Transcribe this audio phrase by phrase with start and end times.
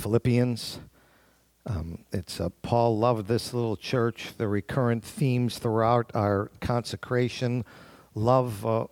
[0.00, 0.80] Philippians.
[1.66, 4.30] Um, it's uh, Paul loved this little church.
[4.38, 7.66] The recurrent themes throughout our consecration,
[8.14, 8.86] love uh,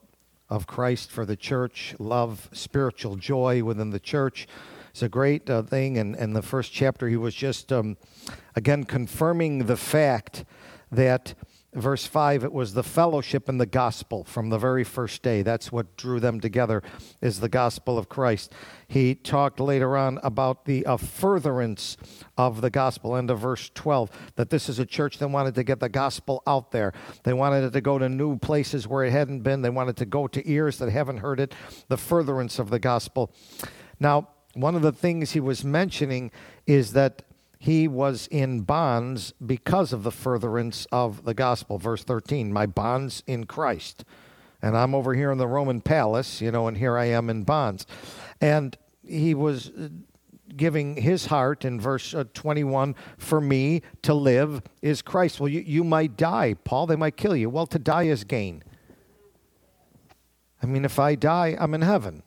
[0.50, 4.46] of Christ for the church, love, spiritual joy within the church.
[4.90, 5.96] It's a great uh, thing.
[5.96, 7.96] And in the first chapter, he was just um,
[8.54, 10.45] again confirming the fact
[10.93, 11.34] that
[11.75, 15.43] verse 5 it was the fellowship and the gospel from the very first day.
[15.43, 16.82] That's what drew them together
[17.21, 18.53] is the gospel of christ.
[18.87, 21.96] He talked later on about the uh, furtherance
[22.36, 23.17] of the gospel.
[23.17, 26.43] End of verse 12 that this is a church that wanted to get the gospel
[26.46, 26.93] out there.
[27.25, 29.62] They wanted it to go to new places where it hadn't been.
[29.62, 31.54] They wanted to go to ears that haven't heard it.
[31.89, 33.31] The furtherance of the gospel.
[34.00, 36.31] Now one of the things he was mentioning
[36.67, 37.23] is that
[37.58, 41.78] he was in bonds because of the furtherance of the gospel.
[41.78, 44.05] Verse 13, my bonds in Christ.
[44.62, 47.44] And I'm over here in the Roman palace, you know, and here I am in
[47.44, 47.86] bonds.
[48.41, 49.89] And he was uh,
[50.56, 55.41] giving his heart in verse uh, 21 for me to live is Christ.
[55.41, 56.86] Well, you, you might die, Paul.
[56.86, 57.51] They might kill you.
[57.51, 58.62] Well, to die is gain.
[60.62, 62.23] I mean, if I die, I'm in heaven.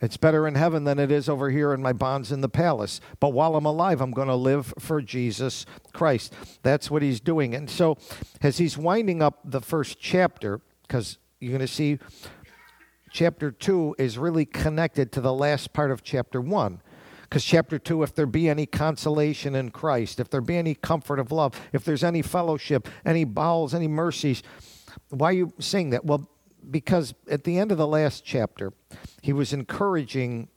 [0.00, 3.00] It's better in heaven than it is over here in my bonds in the palace.
[3.20, 6.32] But while I'm alive, I'm going to live for Jesus Christ.
[6.62, 7.54] That's what he's doing.
[7.54, 7.98] And so,
[8.40, 11.98] as he's winding up the first chapter, because you're going to see
[13.10, 16.80] chapter 2 is really connected to the last part of chapter 1.
[17.22, 21.20] Because chapter 2, if there be any consolation in Christ, if there be any comfort
[21.20, 24.42] of love, if there's any fellowship, any bowels, any mercies,
[25.10, 26.04] why are you saying that?
[26.04, 26.28] Well,
[26.68, 28.72] because at the end of the last chapter,
[29.22, 30.48] he was encouraging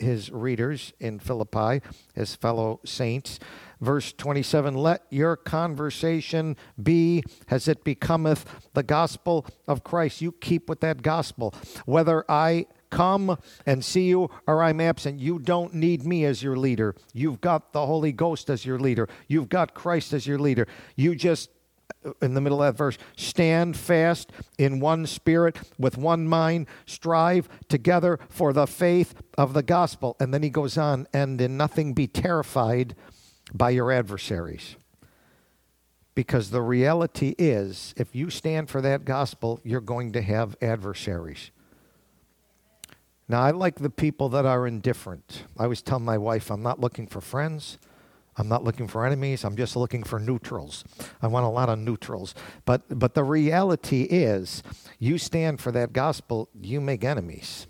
[0.00, 1.82] his readers in Philippi,
[2.14, 3.38] his fellow saints.
[3.80, 10.20] Verse 27 Let your conversation be as it becometh the gospel of Christ.
[10.20, 11.54] You keep with that gospel.
[11.84, 16.56] Whether I come and see you or I'm absent, you don't need me as your
[16.56, 16.96] leader.
[17.12, 20.66] You've got the Holy Ghost as your leader, you've got Christ as your leader.
[20.96, 21.50] You just
[22.22, 27.48] in the middle of that verse stand fast in one spirit with one mind strive
[27.68, 30.16] together for the faith of the gospel.
[30.18, 32.94] And then he goes on and in nothing be terrified
[33.52, 34.76] by your adversaries.
[36.14, 41.50] Because the reality is if you stand for that gospel you're going to have adversaries.
[43.28, 45.44] Now i like the people that are indifferent.
[45.58, 47.78] I always tell my wife i'm not looking for friends
[48.40, 49.44] I'm not looking for enemies.
[49.44, 50.82] I'm just looking for neutrals.
[51.20, 52.34] I want a lot of neutrals.
[52.64, 54.62] But, but the reality is,
[54.98, 57.66] you stand for that gospel, you make enemies.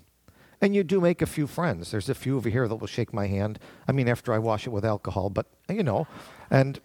[0.61, 1.91] And you do make a few friends.
[1.91, 3.59] There's a few over here that will shake my hand.
[3.85, 6.07] I mean, after I wash it with alcohol, but you know.
[6.49, 6.79] And,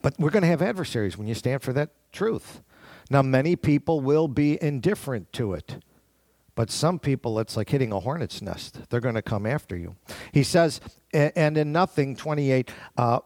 [0.00, 2.62] but we're going to have adversaries when you stand for that truth.
[3.10, 5.82] Now, many people will be indifferent to it.
[6.58, 8.80] But some people, it's like hitting a hornet's nest.
[8.90, 9.94] They're going to come after you.
[10.32, 10.80] He says,
[11.12, 13.20] and in nothing, 28, uh,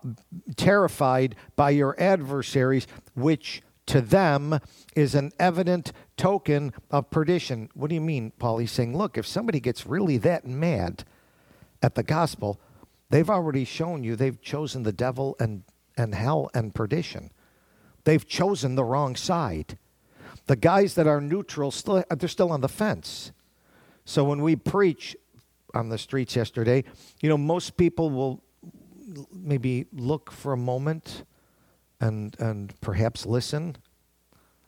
[0.56, 4.60] terrified by your adversaries, which to them
[4.94, 7.70] is an evident token of perdition.
[7.72, 8.58] What do you mean, Paul?
[8.58, 11.04] He's saying, look, if somebody gets really that mad
[11.82, 12.60] at the gospel,
[13.08, 15.62] they've already shown you they've chosen the devil and,
[15.96, 17.30] and hell and perdition.
[18.04, 19.78] They've chosen the wrong side.
[20.46, 23.32] The guys that are neutral, still, uh, they're still on the fence.
[24.04, 25.16] So when we preach
[25.74, 26.84] on the streets yesterday,
[27.20, 28.42] you know, most people will
[29.32, 31.24] maybe look for a moment
[32.00, 33.76] and, and perhaps listen.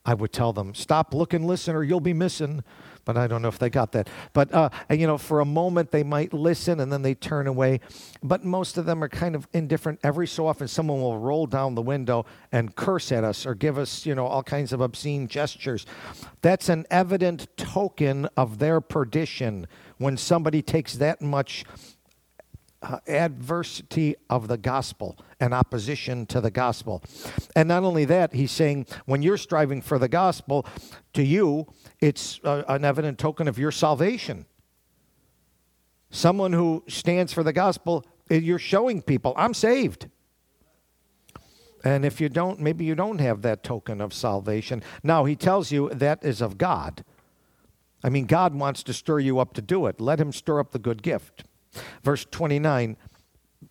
[0.07, 2.63] I would tell them, stop, look, and listen, or you'll be missing
[3.05, 4.09] but I don't know if they got that.
[4.33, 7.47] But, uh, and, you know, for a moment they might listen and then they turn
[7.47, 7.81] away.
[8.23, 10.01] But most of them are kind of indifferent.
[10.03, 13.79] Every so often someone will roll down the window and curse at us or give
[13.79, 15.87] us, you know, all kinds of obscene gestures.
[16.43, 19.67] That's an evident token of their perdition
[19.99, 21.65] when somebody takes that much
[22.85, 27.03] uh, adversity of the gospel and opposition to the gospel.
[27.57, 30.67] And not only that, he's saying when you're striving for the gospel,
[31.15, 31.67] to you,
[32.01, 34.47] it's uh, an evident token of your salvation.
[36.11, 40.09] Someone who stands for the gospel, eh, you're showing people, I'm saved.
[41.83, 44.83] And if you don't, maybe you don't have that token of salvation.
[45.03, 47.05] Now, he tells you that is of God.
[48.03, 50.01] I mean, God wants to stir you up to do it.
[50.01, 51.45] Let him stir up the good gift.
[52.03, 52.97] Verse 29,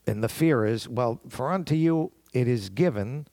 [0.07, 3.27] and the fear is, well, for unto you it is given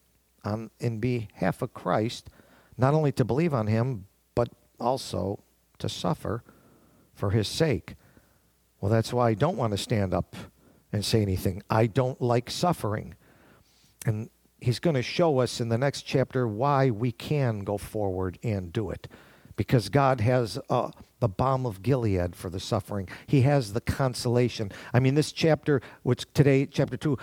[0.44, 2.30] on, in behalf of Christ,
[2.76, 5.42] not only to believe on him, but also
[5.78, 6.42] to suffer
[7.14, 7.96] for his sake.
[8.80, 10.36] Well, that's why I don't want to stand up
[10.92, 11.62] and say anything.
[11.68, 13.14] I don't like suffering.
[14.06, 14.30] And
[14.60, 18.72] he's going to show us in the next chapter why we can go forward and
[18.72, 19.08] do it
[19.60, 23.06] because God has uh, the balm of Gilead for the suffering.
[23.26, 24.72] He has the consolation.
[24.94, 27.18] I mean, this chapter, which today, chapter 2,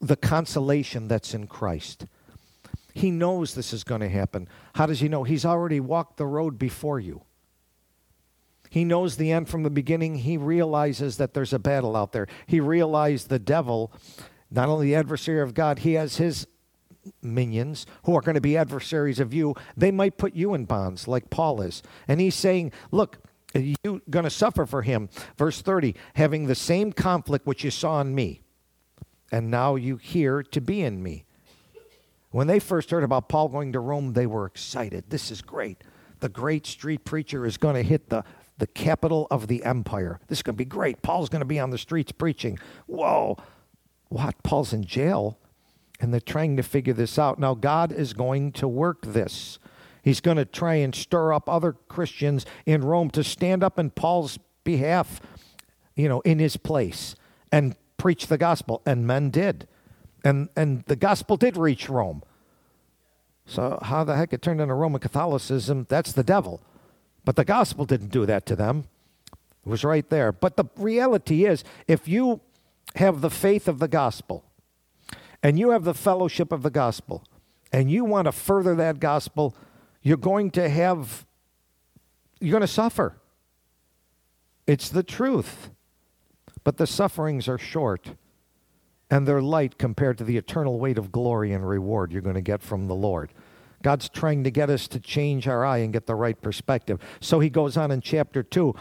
[0.00, 2.06] the consolation that's in Christ.
[2.94, 4.46] He knows this is going to happen.
[4.76, 5.24] How does he know?
[5.24, 7.22] He's already walked the road before you.
[8.70, 10.18] He knows the end from the beginning.
[10.18, 12.28] He realizes that there's a battle out there.
[12.46, 13.92] He realized the devil,
[14.48, 16.46] not only the adversary of God, he has his
[17.22, 19.54] minions who are going to be adversaries of you.
[19.76, 21.82] They might put you in bonds like Paul is.
[22.08, 23.18] And he's saying, look,
[23.54, 25.08] you're going to suffer for him.
[25.36, 28.42] Verse 30, having the same conflict which you saw in me,
[29.32, 31.24] and now you hear to be in me.
[32.30, 35.04] When they first heard about Paul going to Rome, they were excited.
[35.08, 35.82] This is great.
[36.20, 38.24] The great street preacher is going to hit the,
[38.58, 40.20] the capital of the empire.
[40.28, 41.02] This is going to be great.
[41.02, 42.58] Paul's going to be on the streets preaching.
[42.86, 43.36] Whoa.
[44.10, 44.40] What?
[44.44, 45.39] Paul's in jail?
[46.00, 47.38] And they're trying to figure this out.
[47.38, 49.58] Now, God is going to work this.
[50.02, 53.90] He's going to try and stir up other Christians in Rome to stand up in
[53.90, 55.20] Paul's behalf,
[55.94, 57.14] you know, in his place
[57.52, 58.80] and preach the gospel.
[58.86, 59.68] And men did.
[60.24, 62.22] And, and the gospel did reach Rome.
[63.46, 66.62] So, how the heck it turned into Roman Catholicism, that's the devil.
[67.24, 68.84] But the gospel didn't do that to them.
[69.32, 70.32] It was right there.
[70.32, 72.40] But the reality is, if you
[72.94, 74.44] have the faith of the gospel
[75.42, 77.24] and you have the fellowship of the gospel
[77.72, 79.54] and you want to further that gospel,
[80.02, 81.26] you're going to have,
[82.40, 83.16] you're going to suffer.
[84.66, 85.70] It's the truth.
[86.62, 88.14] But the sufferings are short
[89.10, 92.40] and they're light compared to the eternal weight of glory and reward you're going to
[92.40, 93.32] get from the Lord.
[93.82, 97.00] God's trying to get us to change our eye and get the right perspective.
[97.18, 98.74] So he goes on in chapter 2.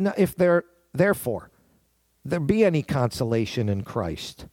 [0.00, 1.50] Now, if there, therefore,
[2.24, 4.46] there be any consolation in Christ,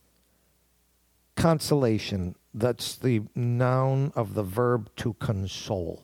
[1.39, 6.03] consolation, that's the noun of the verb to console.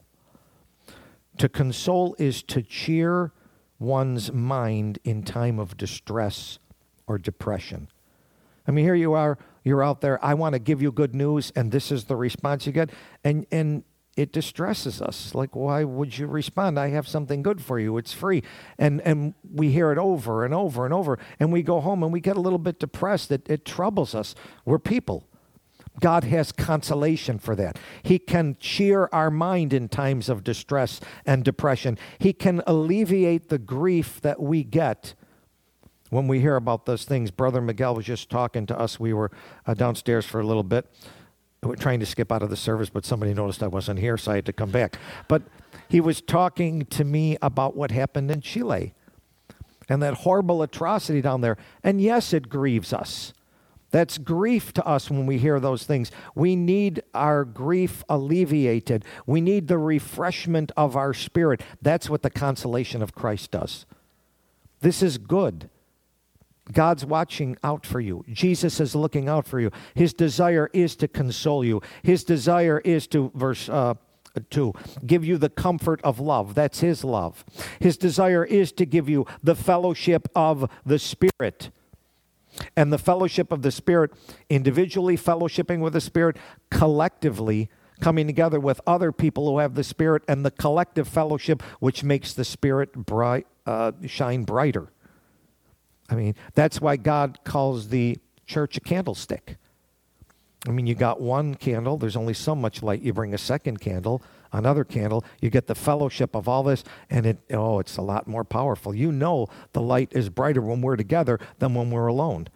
[1.38, 3.32] To console is to cheer
[3.78, 6.58] one's mind in time of distress
[7.06, 7.88] or depression.
[8.66, 11.52] I mean, here you are, you're out there, I want to give you good news,
[11.54, 12.90] and this is the response you get.
[13.22, 13.84] And, and
[14.16, 15.34] it distresses us.
[15.34, 16.78] Like, why would you respond?
[16.78, 17.98] I have something good for you.
[17.98, 18.42] It's free.
[18.78, 21.18] And, and we hear it over and over and over.
[21.38, 23.30] And we go home and we get a little bit depressed.
[23.30, 24.34] It, it troubles us.
[24.64, 25.24] We're people.
[26.00, 27.78] God has consolation for that.
[28.02, 31.98] He can cheer our mind in times of distress and depression.
[32.18, 35.14] He can alleviate the grief that we get
[36.10, 37.30] when we hear about those things.
[37.30, 39.00] Brother Miguel was just talking to us.
[39.00, 39.30] We were
[39.66, 40.86] uh, downstairs for a little bit.
[41.78, 44.36] Trying to skip out of the service, but somebody noticed I wasn't here, so I
[44.36, 44.98] had to come back.
[45.26, 45.42] But
[45.88, 48.94] he was talking to me about what happened in Chile
[49.88, 51.56] and that horrible atrocity down there.
[51.82, 53.32] And yes, it grieves us.
[53.90, 56.10] That's grief to us when we hear those things.
[56.34, 59.04] We need our grief alleviated.
[59.26, 61.62] We need the refreshment of our spirit.
[61.80, 63.86] That's what the consolation of Christ does.
[64.80, 65.70] This is good.
[66.72, 68.24] God's watching out for you.
[68.28, 69.70] Jesus is looking out for you.
[69.94, 71.80] His desire is to console you.
[72.02, 73.94] His desire is to, verse uh,
[74.50, 74.72] 2,
[75.06, 76.54] give you the comfort of love.
[76.54, 77.44] That's His love.
[77.80, 81.70] His desire is to give you the fellowship of the Spirit.
[82.74, 84.12] And the fellowship of the Spirit,
[84.48, 86.36] individually fellowshipping with the Spirit,
[86.70, 87.68] collectively
[88.00, 92.32] coming together with other people who have the Spirit, and the collective fellowship which makes
[92.34, 94.90] the Spirit bright, uh, shine brighter.
[96.08, 99.56] I mean, that's why God calls the church a candlestick.
[100.66, 103.02] I mean, you got one candle, there's only so much light.
[103.02, 107.26] You bring a second candle, another candle, you get the fellowship of all this, and
[107.26, 108.94] it, oh, it's a lot more powerful.
[108.94, 112.48] You know the light is brighter when we're together than when we're alone.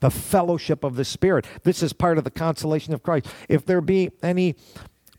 [0.00, 1.46] The fellowship of the Spirit.
[1.62, 3.26] This is part of the consolation of Christ.
[3.48, 4.56] If there be any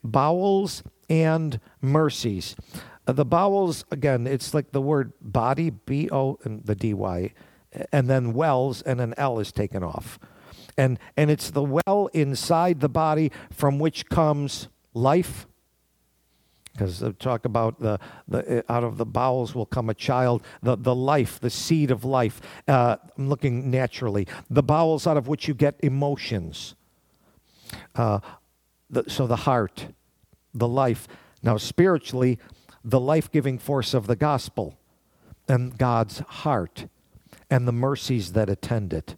[0.04, 2.56] bowels and mercies,
[3.08, 7.34] uh, the bowels, again, it's like the word body, B O, and the D Y
[7.92, 10.20] and then wells, and an L is taken off.
[10.78, 15.48] And, and it's the well inside the body from which comes life.
[16.74, 20.94] Because talk about the, the out of the bowels will come a child, the, the
[20.94, 22.42] life, the seed of life.
[22.68, 24.28] Uh, I'm looking naturally.
[24.50, 26.76] The bowels out of which you get emotions.
[27.96, 28.20] Uh,
[28.90, 29.88] the, so the heart,
[30.54, 31.08] the life.
[31.42, 32.40] Now, spiritually,
[32.84, 34.78] the life giving force of the gospel
[35.48, 36.88] and God's heart
[37.50, 39.16] and the mercies that attend it.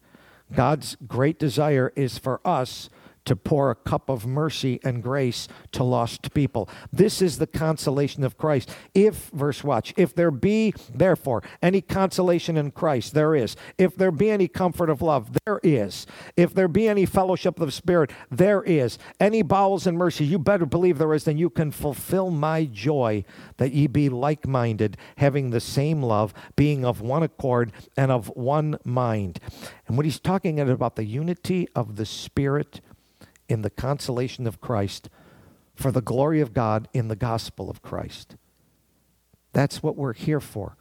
[0.54, 2.90] God's great desire is for us
[3.28, 6.70] to pour a cup of mercy and grace to lost people.
[6.94, 8.70] This is the consolation of Christ.
[8.94, 13.58] If, verse watch, if there be, therefore, any consolation in Christ, there is.
[13.78, 16.08] If there be any comfort of love, there is.
[16.38, 18.98] If there be any fellowship of the Spirit, there is.
[19.20, 23.26] Any bowels and mercy, you better believe there is, then you can fulfill my joy
[23.58, 28.28] that ye be like minded, having the same love, being of one accord and of
[28.38, 29.42] one mind.
[29.86, 32.80] And what he's talking about the unity of the Spirit
[33.50, 35.10] in the consolation of Christ
[35.76, 38.36] for the glory of God in the gospel of Christ.
[39.54, 40.76] That's what we're here for,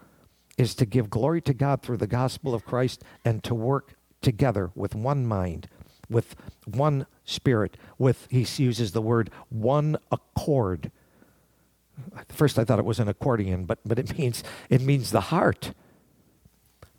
[0.58, 4.70] is to give glory to God through the gospel of Christ and to work together
[4.74, 5.68] with one mind,
[6.08, 10.90] with one spirit, with, he uses the word one accord.
[12.28, 15.72] First I thought it was an accordion, but, but it means it means the heart.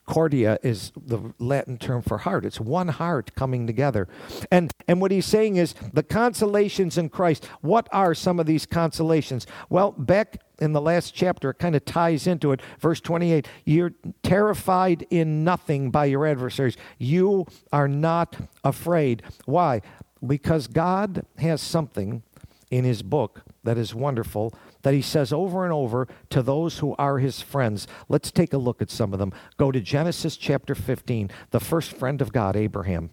[0.08, 2.46] Cardia is the Latin term for heart.
[2.46, 4.08] It's one heart coming together.
[4.50, 7.46] And, and what he's saying is the consolations in Christ.
[7.62, 9.46] What are some of these consolations?
[9.70, 12.62] Well, back in the last chapter, it kind of ties into it.
[12.80, 16.78] Verse 28 You're terrified in nothing by your adversaries.
[16.98, 19.24] You are not afraid.
[19.46, 19.82] Why?
[20.26, 22.24] Because God has something
[22.72, 26.96] in his book that is wonderful that he says over and over to those who
[26.98, 27.88] are his friends.
[28.10, 29.34] Let's take a look at some of them.
[29.58, 33.10] Go to Genesis chapter 15, the first friend of God, Abraham.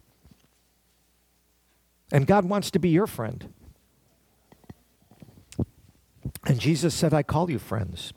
[2.13, 3.53] And God wants to be your friend.
[6.47, 8.13] And Jesus said, I call you friends.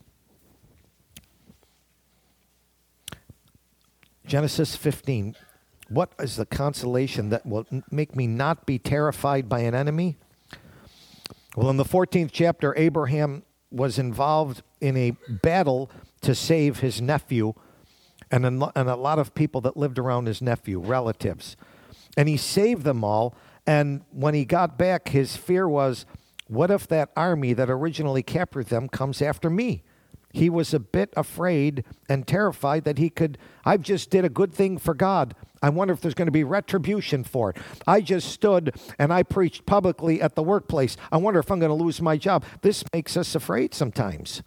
[4.25, 5.35] Genesis 15.
[5.89, 10.17] What is the consolation that will make me not be terrified by an enemy?
[11.57, 15.89] Well, in the 14th chapter, Abraham was involved in a battle
[16.21, 17.55] to save his nephew
[18.29, 21.57] and a, lot of people that lived around his nephew, relatives.
[22.15, 23.33] And he saved them all.
[23.65, 26.05] And when he got back, his fear was
[26.45, 29.81] what if that army that originally captured them comes after me?
[30.31, 34.53] He was a bit afraid and terrified that he could, I've just did a good
[34.53, 35.33] thing for God.
[35.61, 37.57] I wonder if there's going to be retribution for it.
[37.85, 40.97] I just stood and I preached publicly at the workplace.
[41.11, 42.45] I wonder if I'm going to lose my job.
[42.61, 44.43] This makes us afraid sometimes.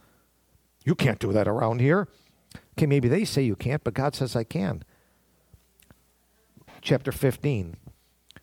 [0.85, 2.09] You can't do that around here.
[2.79, 4.83] Okay, maybe they say you can't, but God says I can.
[6.81, 7.77] Chapter 15.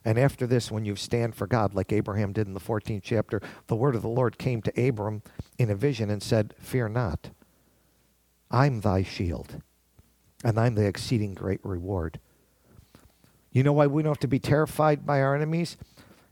[0.06, 3.42] And after this, when you stand for God, like Abraham did in the 14th chapter,
[3.68, 5.22] the word of the Lord came to Abram
[5.58, 7.32] in a vision and said, Fear not.
[8.50, 9.62] I'm thy shield,
[10.46, 12.20] and I'm the exceeding great reward.
[13.58, 15.78] You know why we don't have to be terrified by our enemies?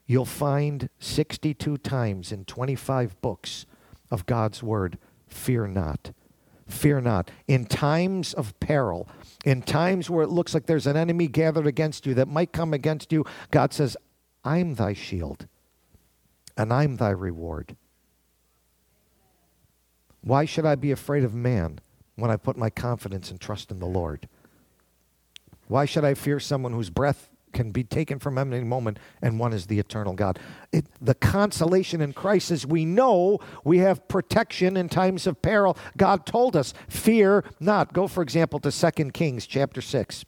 [0.05, 3.65] You'll find 62 times in 25 books
[4.12, 6.12] of God's Word, fear not.
[6.67, 7.32] Fear not.
[7.48, 9.10] In times of peril,
[9.44, 12.75] in times where it looks like there's an enemy gathered against you that might come
[12.75, 13.98] against you, God says,
[14.44, 15.48] I'm thy shield
[16.55, 17.75] and I'm thy reward.
[20.22, 21.79] Why should I be afraid of man
[22.17, 24.29] when I put my confidence and trust in the Lord?
[25.67, 29.00] Why should I fear someone whose breath can be taken from him at any moment,
[29.22, 30.38] and one is the eternal God.
[30.72, 35.77] It, the consolation in Christ is we know we have protection in times of peril.
[35.98, 37.93] God told us, fear not.
[37.93, 40.25] Go, for example, to 2 Kings chapter 6.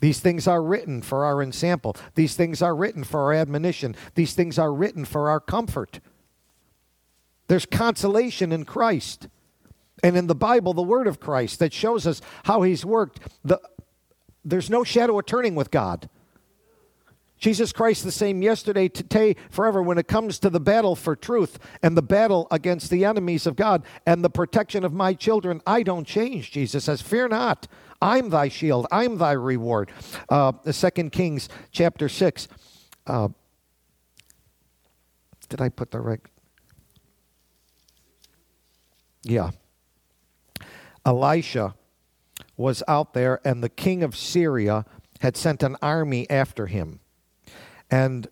[0.00, 1.96] These things are written for our ensample.
[2.14, 3.96] These things are written for our admonition.
[4.14, 6.00] These things are written for our comfort.
[7.48, 9.28] There's consolation in Christ
[10.02, 13.20] and in the Bible, the Word of Christ that shows us how He's worked.
[13.44, 13.60] The,
[14.44, 16.08] there's no shadow of turning with God.
[17.42, 21.58] Jesus Christ the same yesterday, today, forever when it comes to the battle for truth
[21.82, 25.60] and the battle against the enemies of God and the protection of my children.
[25.66, 27.02] I don't change, Jesus says.
[27.02, 27.66] Fear not.
[28.00, 28.86] I'm thy shield.
[28.92, 29.90] I'm thy reward.
[30.28, 32.46] Uh, Second Kings chapter 6.
[33.08, 33.28] Uh,
[35.48, 36.20] did I put the right?
[39.24, 39.50] Yeah.
[41.04, 41.74] Elisha
[42.56, 44.84] was out there, and the king of Syria
[45.20, 47.00] had sent an army after him.
[47.90, 48.28] And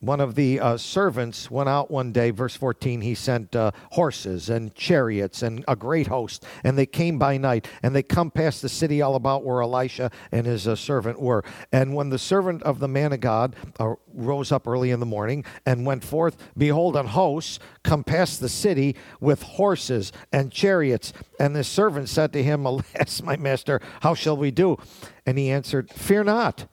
[0.00, 4.48] one of the uh, servants went out one day, verse 14, he sent uh, horses
[4.48, 8.62] and chariots and a great host, and they came by night, and they come past
[8.62, 11.44] the city all about where Elisha and his uh, servant were.
[11.70, 15.06] And when the servant of the man of God uh, rose up early in the
[15.06, 21.12] morning and went forth, behold, an host come past the city with horses and chariots.
[21.38, 24.78] And the servant said to him, Alas, my master, how shall we do?
[25.26, 26.66] And he answered, Fear not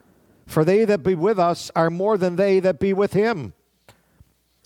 [0.47, 3.53] for they that be with us are more than they that be with him.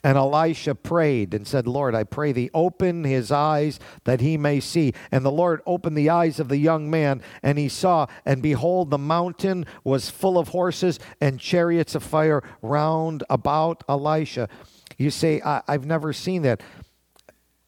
[0.03, 4.59] And Elisha prayed and said, Lord, I pray thee, open his eyes that he may
[4.59, 4.93] see.
[5.11, 8.89] And the Lord opened the eyes of the young man, and he saw, and behold,
[8.89, 14.49] the mountain was full of horses and chariots of fire round about Elisha.
[14.97, 16.61] You say, I- have never seen that.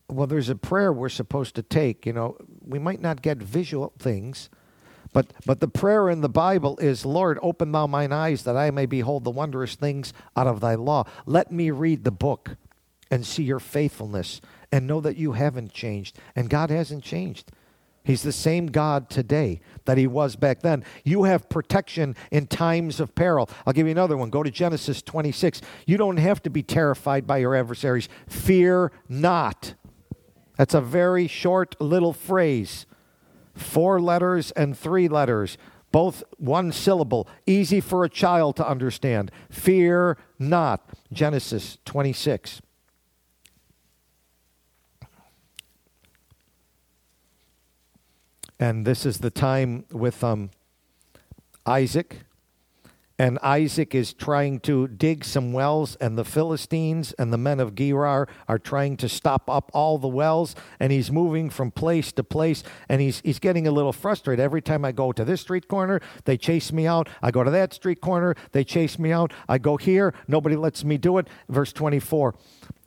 [0.10, 2.06] Well, there's a prayer we're supposed to take.
[2.06, 4.50] You know, we might not get visual things
[5.14, 8.72] but, but the prayer in the Bible is, Lord, open thou mine eyes that I
[8.72, 11.06] may behold the wondrous things out of thy law.
[11.26, 12.58] Let me read the book
[13.12, 14.42] and see your faithfulness
[14.72, 16.18] and know that you haven't changed.
[16.36, 17.52] And God hasn't changed.
[18.04, 20.84] He's the same God today that he was back then.
[21.06, 23.50] You have protection in times of peril.
[23.66, 24.30] I'll give you another one.
[24.30, 25.62] Go to Genesis 26.
[25.86, 28.10] You don't have to be terrified by your adversaries.
[28.28, 29.76] Fear not.
[30.58, 32.86] That's a very short little phrase
[33.54, 35.58] four letters and three letters,
[35.92, 39.32] both one syllable, easy for a child to understand.
[39.50, 40.90] Fear not.
[41.12, 42.62] Genesis 26.
[48.60, 50.50] And this is the time with um,
[51.66, 52.20] Isaac
[53.24, 57.74] and Isaac is trying to dig some wells, and the Philistines and the men of
[57.74, 62.24] Gerar are trying to stop up all the wells, and he's moving from place to
[62.26, 64.44] place, and he's, he's getting a little frustrated.
[64.44, 67.08] Every time I go to this street corner, they chase me out.
[67.22, 69.32] I go to that street corner, they chase me out.
[69.48, 71.30] I go here, nobody lets me do it.
[71.48, 72.36] Verse 24.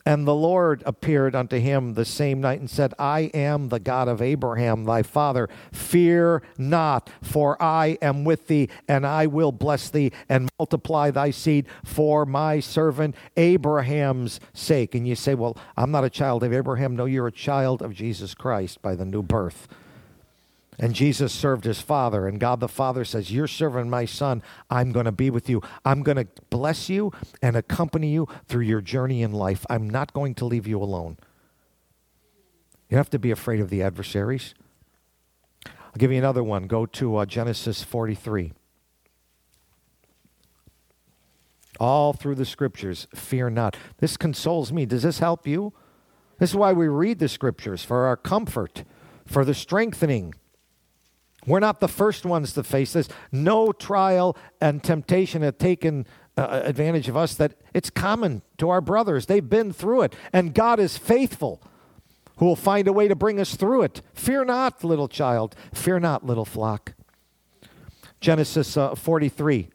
[0.07, 4.07] And the Lord appeared unto him the same night and said, I am the God
[4.07, 5.49] of Abraham, thy father.
[5.73, 11.31] Fear not, for I am with thee, and I will bless thee and multiply thy
[11.31, 14.95] seed for my servant Abraham's sake.
[14.95, 16.95] And you say, Well, I'm not a child of Abraham.
[16.95, 19.67] No, you're a child of Jesus Christ by the new birth.
[20.79, 24.43] And Jesus served his Father, and God the Father says, You're serving my Son.
[24.69, 25.61] I'm going to be with you.
[25.83, 29.65] I'm going to bless you and accompany you through your journey in life.
[29.71, 31.17] I'm not going to leave you alone.
[32.89, 34.53] You have to be afraid of the adversaries.
[35.65, 36.67] I'll give you another one.
[36.67, 38.53] Go to uh, Genesis 43.
[41.79, 43.75] All through the scriptures, fear not.
[43.97, 44.85] This consoles me.
[44.85, 45.73] Does this help you?
[46.39, 48.83] This is why we read the scriptures for our comfort,
[49.25, 50.35] for the strengthening
[51.47, 53.07] we're not the first ones to face this.
[53.31, 56.05] No trial and temptation have taken
[56.37, 59.25] uh, advantage of us that it's common to our brothers.
[59.25, 61.61] They've been through it, and God is faithful
[62.37, 64.01] who will find a way to bring us through it.
[64.13, 65.55] Fear not, little child.
[65.73, 66.93] Fear not, little flock.
[68.19, 69.69] Genesis uh, 43.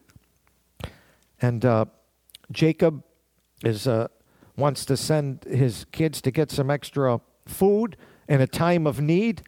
[1.40, 1.86] And uh,
[2.52, 3.02] Jacob
[3.64, 4.08] is uh,
[4.56, 7.96] wants to send his kids to get some extra food
[8.28, 9.42] in a time of need.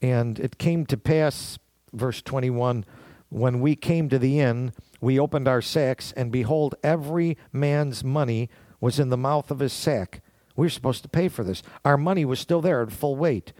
[0.00, 1.58] And it came to pass,
[1.92, 2.84] verse 21,
[3.30, 8.48] when we came to the inn, we opened our sacks, and behold, every man's money
[8.80, 10.22] was in the mouth of his sack.
[10.56, 11.62] We were supposed to pay for this.
[11.84, 13.52] Our money was still there at full weight.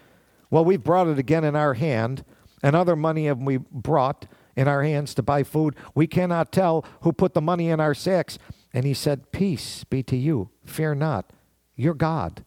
[0.50, 2.24] Well, we've brought it again in our hand,
[2.62, 5.76] and other money have we brought in our hands to buy food.
[5.94, 8.38] We cannot tell who put the money in our sacks.
[8.74, 10.50] And he said, Peace be to you.
[10.64, 11.32] Fear not.
[11.76, 12.44] Your God,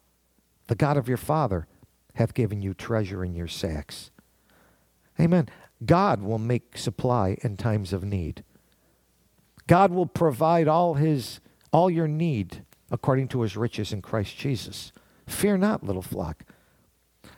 [0.67, 1.67] the God of your father,
[2.15, 4.11] hath given you treasure in your sacks.
[5.19, 5.49] Amen.
[5.85, 8.43] God will make supply in times of need.
[9.67, 11.39] God will provide all his
[11.71, 14.91] all your need according to his riches in Christ Jesus.
[15.25, 16.43] Fear not, little flock.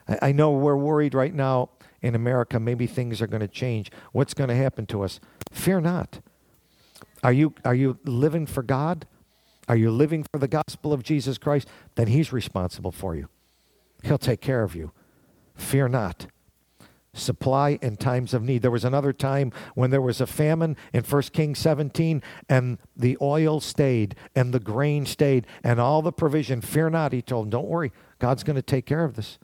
[0.08, 1.70] I, I know we're worried right now
[2.02, 2.60] in America.
[2.60, 3.92] Maybe things are going to change.
[4.12, 5.20] What's going to happen to us?
[5.52, 6.20] Fear not.
[7.24, 9.06] Are you, are you living for God?
[9.70, 11.68] Are you living for the gospel of Jesus Christ?
[11.96, 13.30] Then He's responsible for you.
[14.04, 14.92] He'll take care of you.
[15.56, 16.28] Fear not.
[17.16, 18.62] Supply in times of need.
[18.64, 23.18] There was another time when there was a famine in 1 Kings 17, and the
[23.22, 26.60] oil stayed, and the grain stayed, and all the provision.
[26.60, 27.50] Fear not, he told them.
[27.52, 27.92] Don't worry.
[28.20, 29.38] God's going to take care of this.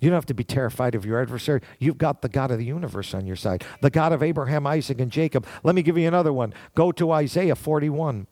[0.00, 1.60] You don't have to be terrified of your adversary.
[1.78, 5.00] You've got the God of the universe on your side, the God of Abraham, Isaac,
[5.00, 5.46] and Jacob.
[5.62, 6.52] Let me give you another one.
[6.74, 8.26] Go to Isaiah 41.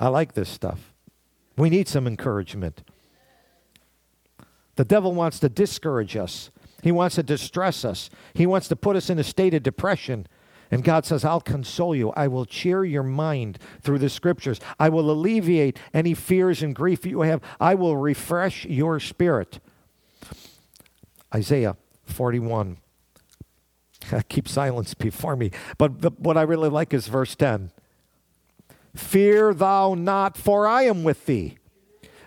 [0.00, 0.87] I like this stuff.
[1.58, 2.82] We need some encouragement.
[4.76, 6.50] The devil wants to discourage us.
[6.82, 8.10] He wants to distress us.
[8.32, 10.28] He wants to put us in a state of depression.
[10.70, 12.10] And God says, I'll console you.
[12.10, 14.60] I will cheer your mind through the scriptures.
[14.78, 17.42] I will alleviate any fears and grief you have.
[17.58, 19.58] I will refresh your spirit.
[21.34, 22.78] Isaiah 41.
[24.28, 25.50] Keep silence before me.
[25.76, 27.72] But the, what I really like is verse 10.
[28.98, 31.56] Fear thou not, for I am with thee.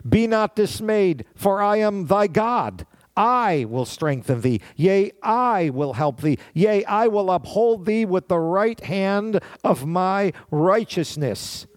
[0.08, 2.88] Be not dismayed, for I am thy God.
[3.16, 4.62] I will strengthen thee.
[4.78, 6.38] Yea, I will help thee.
[6.54, 11.68] Yea, I will uphold thee with the right hand of my righteousness.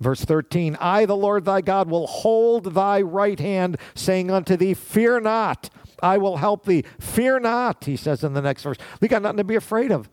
[0.00, 4.74] Verse 13 I, the Lord thy God, will hold thy right hand, saying unto thee,
[4.74, 5.70] Fear not,
[6.02, 6.84] I will help thee.
[6.98, 8.78] Fear not, he says in the next verse.
[9.00, 10.10] We got nothing to be afraid of.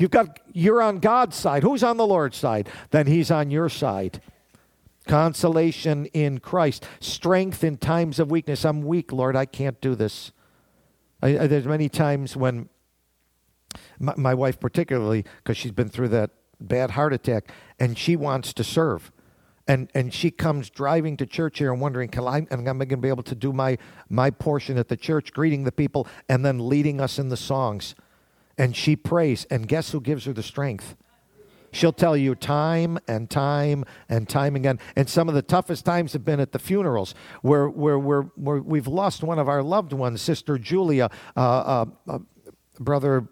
[0.00, 1.62] You've got you're on God's side.
[1.62, 2.70] Who's on the Lord's side?
[2.90, 4.22] Then he's on your side.
[5.06, 8.64] Consolation in Christ, strength in times of weakness.
[8.64, 9.36] I'm weak, Lord.
[9.36, 10.32] I can't do this.
[11.22, 12.70] I, I, there's many times when
[13.98, 18.54] my, my wife, particularly, because she's been through that bad heart attack, and she wants
[18.54, 19.12] to serve.
[19.68, 22.88] And, and she comes driving to church here and wondering, can I, am I going
[22.88, 23.76] to be able to do my,
[24.08, 27.94] my portion at the church, greeting the people, and then leading us in the songs?
[28.60, 30.94] And she prays, and guess who gives her the strength?
[31.72, 34.78] She'll tell you time and time and time again.
[34.94, 38.60] And some of the toughest times have been at the funerals where, where, where, where
[38.60, 42.18] we've lost one of our loved ones, Sister Julia, uh, uh, uh,
[42.78, 43.28] Brother,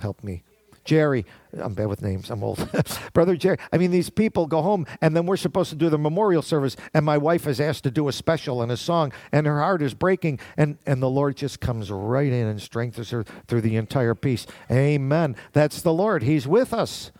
[0.00, 0.42] help me,
[0.84, 2.68] Jerry, I'm bad with names, I'm old.
[3.12, 5.98] Brother Jerry, I mean, these people go home and then we're supposed to do the
[5.98, 9.46] memorial service, and my wife is asked to do a special and a song, and
[9.46, 13.24] her heart is breaking, and, and the Lord just comes right in and strengthens her
[13.46, 14.46] through the entire piece.
[14.70, 15.36] Amen.
[15.52, 16.22] That's the Lord.
[16.22, 17.12] He's with us.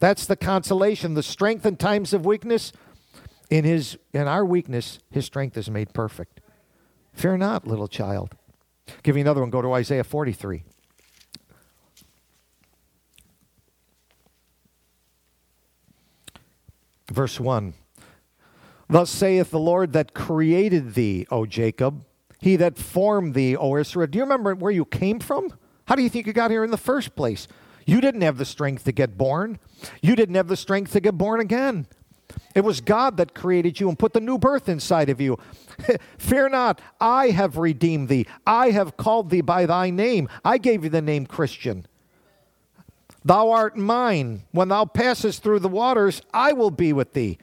[0.00, 2.72] That's the consolation, the strength in times of weakness.
[3.50, 6.40] In his in our weakness, his strength is made perfect.
[7.12, 8.34] Fear not, little child.
[9.02, 9.50] Give me another one.
[9.50, 10.64] Go to Isaiah 43.
[17.14, 17.74] Verse 1
[18.88, 22.04] Thus saith the Lord that created thee, O Jacob,
[22.40, 24.08] he that formed thee, O Israel.
[24.08, 25.52] Do you remember where you came from?
[25.86, 27.46] How do you think you got here in the first place?
[27.86, 29.58] You didn't have the strength to get born.
[30.02, 31.86] You didn't have the strength to get born again.
[32.54, 35.38] It was God that created you and put the new birth inside of you.
[36.18, 38.26] Fear not, I have redeemed thee.
[38.46, 40.28] I have called thee by thy name.
[40.44, 41.86] I gave you the name Christian.
[43.24, 44.42] Thou art mine.
[44.52, 47.38] When thou passest through the waters, I will be with thee.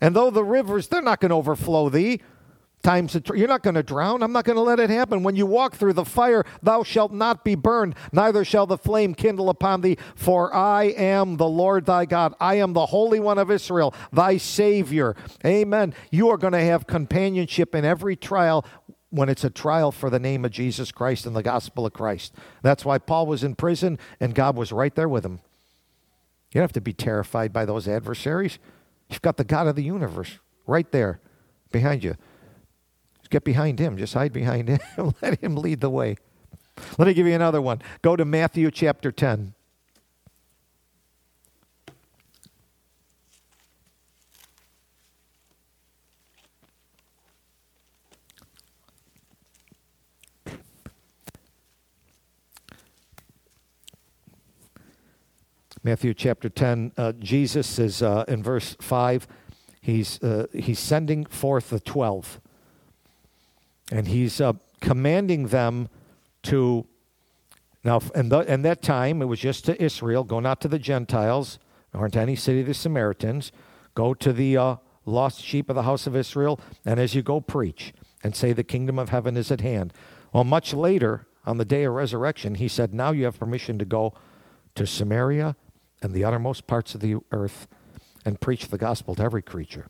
[0.00, 2.20] And though the rivers, they're not going to overflow thee.
[2.84, 4.22] Times tr- you're not going to drown.
[4.22, 5.24] I'm not going to let it happen.
[5.24, 9.14] When you walk through the fire, thou shalt not be burned, neither shall the flame
[9.14, 9.98] kindle upon thee.
[10.14, 12.34] For I am the Lord thy God.
[12.38, 15.16] I am the Holy One of Israel, thy Savior.
[15.44, 15.92] Amen.
[16.12, 18.64] You are going to have companionship in every trial
[19.10, 22.34] when it's a trial for the name of Jesus Christ and the gospel of Christ.
[22.62, 25.40] That's why Paul was in prison and God was right there with him.
[26.50, 28.58] You don't have to be terrified by those adversaries.
[29.08, 31.20] You've got the God of the universe right there
[31.72, 32.16] behind you.
[33.18, 33.96] Just get behind him.
[33.96, 34.80] Just hide behind him.
[35.22, 36.16] Let him lead the way.
[36.96, 37.82] Let me give you another one.
[38.02, 39.54] Go to Matthew chapter 10.
[55.84, 59.28] Matthew chapter 10, uh, Jesus is uh, in verse 5.
[59.80, 62.40] He's, uh, he's sending forth the 12.
[63.92, 65.88] And he's uh, commanding them
[66.44, 66.86] to,
[67.84, 70.80] now, in, the, in that time, it was just to Israel, go not to the
[70.80, 71.58] Gentiles,
[71.94, 73.52] nor to any city of the Samaritans.
[73.94, 77.40] Go to the uh, lost sheep of the house of Israel, and as you go,
[77.40, 79.92] preach and say, The kingdom of heaven is at hand.
[80.32, 83.84] Well, much later, on the day of resurrection, he said, Now you have permission to
[83.84, 84.12] go
[84.74, 85.56] to Samaria
[86.02, 87.66] and the uttermost parts of the earth
[88.24, 89.88] and preach the gospel to every creature.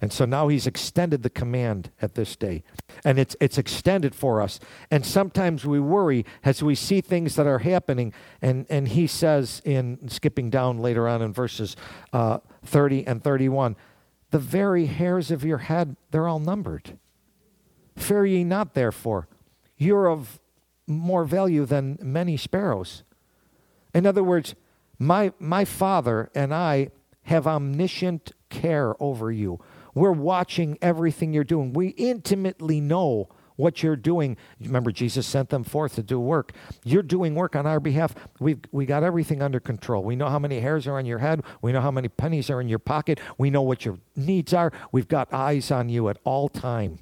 [0.00, 2.62] And so now he's extended the command at this day.
[3.04, 4.60] And it's, it's extended for us.
[4.90, 8.12] And sometimes we worry as we see things that are happening.
[8.40, 11.76] And, and he says, in skipping down later on in verses
[12.12, 13.76] uh, 30 and 31,
[14.30, 16.98] the very hairs of your head, they're all numbered.
[17.96, 19.28] Fear ye not, therefore.
[19.76, 20.40] You're of
[20.86, 23.02] more value than many sparrows.
[23.94, 24.54] In other words,
[24.98, 26.90] my, my Father and I
[27.22, 29.60] have omniscient care over you.
[29.94, 31.72] We're watching everything you're doing.
[31.72, 34.36] We intimately know what you're doing.
[34.60, 36.52] Remember, Jesus sent them forth to do work.
[36.84, 38.14] You're doing work on our behalf.
[38.38, 40.04] We've we got everything under control.
[40.04, 41.42] We know how many hairs are on your head.
[41.60, 43.18] We know how many pennies are in your pocket.
[43.36, 44.72] We know what your needs are.
[44.92, 47.00] We've got eyes on you at all time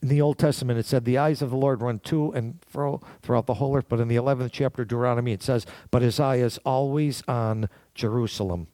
[0.00, 3.00] in the Old Testament, it said, The eyes of the Lord run to and fro
[3.22, 3.86] throughout the whole earth.
[3.88, 7.68] But in the 11th chapter of Deuteronomy, it says, But his eye is always on
[7.94, 8.68] Jerusalem.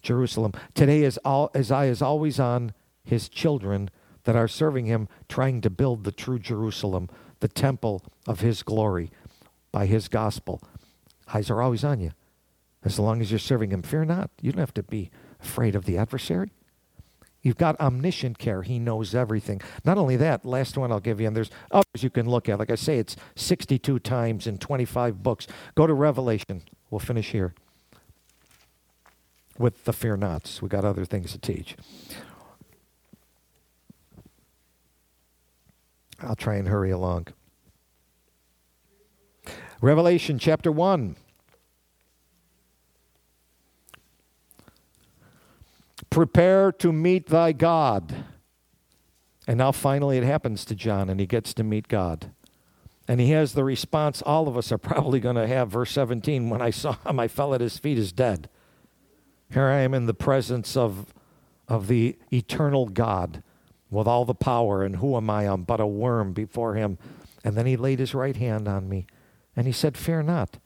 [0.00, 0.52] Jerusalem.
[0.74, 2.72] Today, his, all, his eye is always on
[3.04, 3.90] his children
[4.24, 7.08] that are serving him, trying to build the true Jerusalem,
[7.40, 9.10] the temple of his glory
[9.72, 10.62] by his gospel.
[11.34, 12.12] Eyes are always on you.
[12.82, 14.30] As long as you're serving him, fear not.
[14.40, 16.50] You don't have to be afraid of the adversary.
[17.42, 18.62] You've got omniscient care.
[18.62, 19.60] He knows everything.
[19.84, 22.58] Not only that, last one I'll give you, and there's others you can look at.
[22.58, 25.46] Like I say, it's 62 times in 25 books.
[25.74, 26.62] Go to Revelation.
[26.90, 27.54] We'll finish here
[29.58, 30.60] with the fear nots.
[30.62, 31.76] We got other things to teach.
[36.20, 37.28] I'll try and hurry along.
[39.80, 41.16] Revelation chapter 1.
[46.10, 48.24] Prepare to meet thy God.
[49.46, 52.32] And now finally it happens to John, and he gets to meet God.
[53.06, 56.50] And he has the response all of us are probably going to have, verse 17
[56.50, 58.48] When I saw him, I fell at his feet as dead.
[59.50, 61.14] Here I am in the presence of,
[61.66, 63.42] of the eternal God
[63.90, 65.44] with all the power, and who am I?
[65.44, 66.98] I'm but a worm before him.
[67.42, 69.06] And then he laid his right hand on me,
[69.56, 70.58] and he said, Fear not.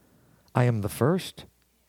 [0.54, 1.44] I am the first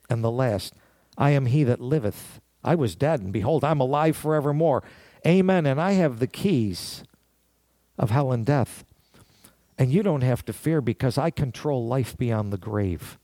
[0.09, 0.75] and the last.
[1.17, 2.39] I am he that liveth.
[2.63, 4.83] I was dead, and behold, I'm alive forevermore.
[5.25, 5.65] Amen.
[5.65, 7.03] And I have the keys
[7.97, 8.83] of hell and death.
[9.77, 13.17] And you don't have to fear because I control life beyond the grave.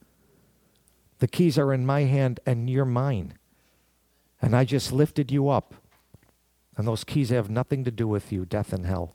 [1.18, 3.34] The keys are in my hand, and you're mine.
[4.42, 5.74] And I just lifted you up.
[6.76, 9.14] And those keys have nothing to do with you, death and hell.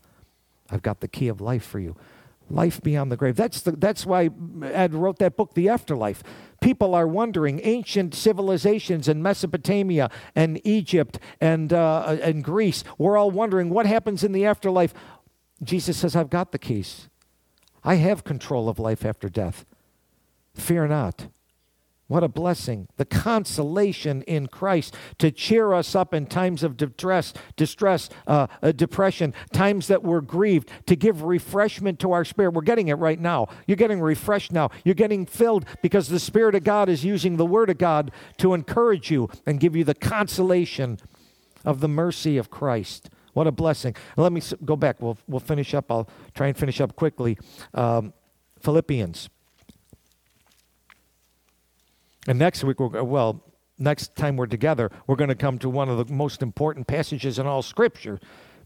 [0.69, 1.95] I've got the key of life for you.
[2.49, 3.35] Life beyond the grave.
[3.35, 4.29] That's, the, that's why
[4.63, 6.21] Ed wrote that book, The Afterlife.
[6.61, 13.31] People are wondering, ancient civilizations in Mesopotamia and Egypt and, uh, and Greece, we're all
[13.31, 14.93] wondering what happens in the afterlife.
[15.63, 17.09] Jesus says, I've got the keys.
[17.83, 19.65] I have control of life after death.
[20.53, 21.27] Fear not.
[22.07, 22.87] What a blessing.
[22.97, 28.73] The consolation in Christ to cheer us up in times of distress, distress, uh, uh,
[28.73, 32.51] depression, times that we're grieved, to give refreshment to our spirit.
[32.51, 33.47] We're getting it right now.
[33.65, 34.69] You're getting refreshed now.
[34.83, 38.53] You're getting filled because the Spirit of God is using the Word of God to
[38.53, 40.99] encourage you and give you the consolation
[41.63, 43.09] of the mercy of Christ.
[43.33, 43.95] What a blessing.
[44.15, 45.01] Let me go back.
[45.01, 45.91] We'll, we'll finish up.
[45.91, 47.37] I'll try and finish up quickly.
[47.73, 48.13] Um,
[48.59, 49.29] Philippians.
[52.27, 53.43] And next week, we're, well,
[53.77, 57.37] next time we're together, we're going to come to one of the most important passages
[57.37, 58.19] in all Scripture,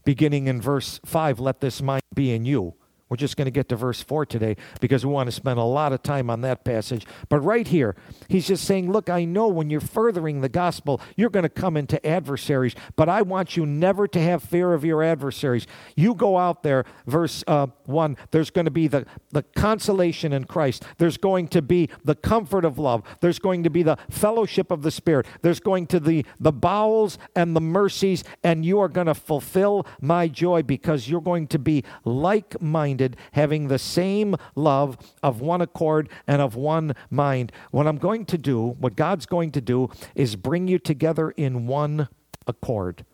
[0.04, 2.74] beginning in verse 5 Let this mind be in you
[3.10, 5.64] we're just going to get to verse 4 today because we want to spend a
[5.64, 7.04] lot of time on that passage.
[7.28, 7.96] But right here,
[8.28, 11.76] he's just saying, Look, I know when you're furthering the gospel, you're going to come
[11.76, 15.66] into adversaries, but I want you never to have fear of your adversaries.
[15.96, 20.44] You go out there, verse uh, 1, there's going to be the, the consolation in
[20.44, 24.70] Christ, there's going to be the comfort of love, there's going to be the fellowship
[24.70, 28.88] of the Spirit, there's going to be the bowels and the mercies, and you are
[28.88, 33.78] going to fulfill my joy because you're going to be like minded minded, having the
[33.78, 37.52] same love of one accord and of one mind.
[37.70, 41.66] What I'm going to do, what God's going to do, is bring you together in
[41.66, 42.08] one
[42.46, 43.04] accord.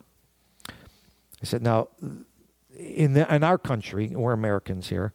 [0.68, 1.88] I said, now,
[2.76, 5.12] in, the, in our country, we're Americans here,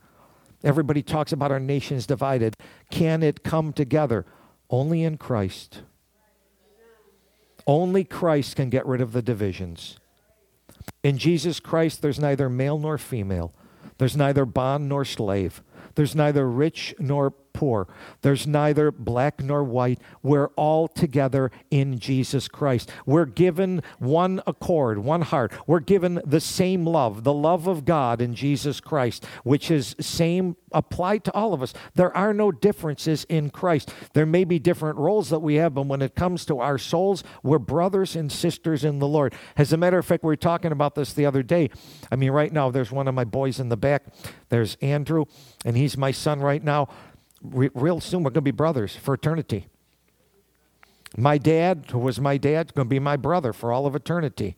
[0.64, 2.56] everybody talks about our nations divided.
[2.90, 4.26] Can it come together?
[4.70, 5.82] Only in Christ.
[7.68, 9.98] Only Christ can get rid of the divisions.
[11.04, 13.54] In Jesus Christ, there's neither male nor female.
[14.02, 15.62] There's neither bond nor slave.
[15.94, 17.88] There's neither rich nor poor.
[18.24, 20.00] There's neither black nor white.
[20.24, 22.90] We're all together in Jesus Christ.
[23.06, 25.54] We're given one accord, one heart.
[25.68, 30.56] We're given the same love, the love of God in Jesus Christ, which is same
[30.72, 31.72] applied to all of us.
[31.94, 33.94] There are no differences in Christ.
[34.14, 37.24] There may be different roles that we have, but when it comes to our souls,
[37.44, 39.36] we're brothers and sisters in the Lord.
[39.56, 41.70] As a matter of fact, we were talking about this the other day.
[42.12, 44.06] I mean, right now, there's one of my boys in the back.
[44.50, 45.26] There's Andrew,
[45.64, 46.90] and he's my son right now
[47.42, 49.68] re- real soon we're going to be brothers for eternity.
[51.18, 53.96] My dad, who was my dad, is going to be my brother for all of
[53.96, 54.56] eternity.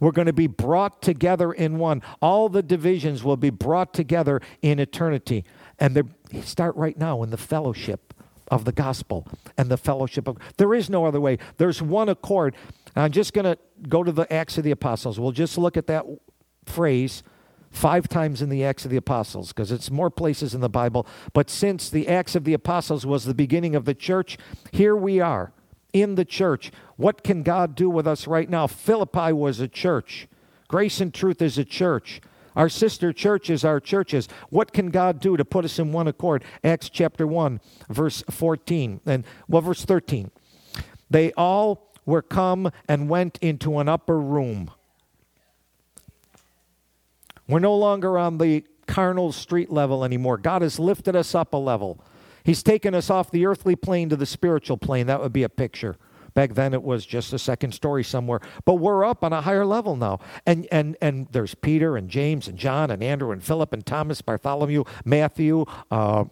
[0.00, 2.02] We're going to be brought together in one.
[2.20, 5.44] All the divisions will be brought together in eternity.
[5.78, 8.14] And they start right now in the fellowship
[8.48, 9.26] of the gospel
[9.58, 10.38] and the fellowship of.
[10.56, 11.38] There is no other way.
[11.58, 12.54] There's one accord.
[12.94, 13.58] I'm just going to
[13.88, 15.18] go to the Acts of the Apostles.
[15.18, 16.06] We'll just look at that
[16.64, 17.22] phrase
[17.72, 21.06] five times in the Acts of the Apostles because it's more places in the Bible.
[21.32, 24.38] But since the Acts of the Apostles was the beginning of the church,
[24.70, 25.52] here we are
[25.92, 26.70] in the church.
[26.96, 28.66] What can God do with us right now?
[28.66, 30.28] Philippi was a church,
[30.68, 32.20] Grace and Truth is a church.
[32.54, 34.28] Our sister churches are churches.
[34.50, 36.44] What can God do to put us in one accord?
[36.62, 40.30] Acts chapter 1, verse 14, and well, verse 13.
[41.10, 44.70] They all were come and went into an upper room
[47.52, 50.38] we're no longer on the carnal street level anymore.
[50.38, 52.00] God has lifted us up a level.
[52.44, 55.06] He's taken us off the earthly plane to the spiritual plane.
[55.06, 55.96] That would be a picture.
[56.34, 58.40] Back then it was just a second story somewhere.
[58.64, 60.20] But we're up on a higher level now.
[60.46, 64.22] And and and there's Peter and James and John and Andrew and Philip and Thomas,
[64.22, 66.24] Bartholomew, Matthew, uh,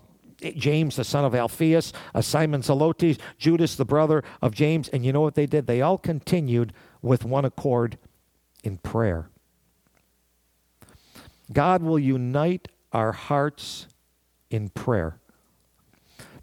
[0.56, 4.88] James, the son of Alphaeus, uh, Simon Zelotes, Judas, the brother of James.
[4.88, 5.66] And you know what they did?
[5.66, 7.98] They all continued with one accord
[8.64, 9.28] in prayer.
[11.52, 13.86] God will unite our hearts
[14.50, 15.16] in prayer.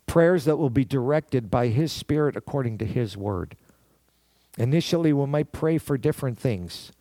[0.06, 3.56] Prayers that will be directed by His Spirit according to His Word.
[4.58, 6.92] Initially, we might pray for different things.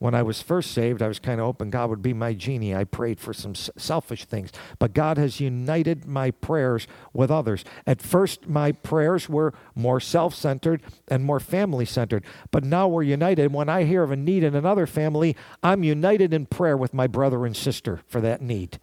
[0.00, 2.74] When I was first saved, I was kind of hoping God would be my genie.
[2.74, 4.50] I prayed for some selfish things.
[4.78, 7.66] But God has united my prayers with others.
[7.86, 12.24] At first, my prayers were more self centered and more family centered.
[12.50, 13.52] But now we're united.
[13.52, 17.06] When I hear of a need in another family, I'm united in prayer with my
[17.06, 18.80] brother and sister for that need.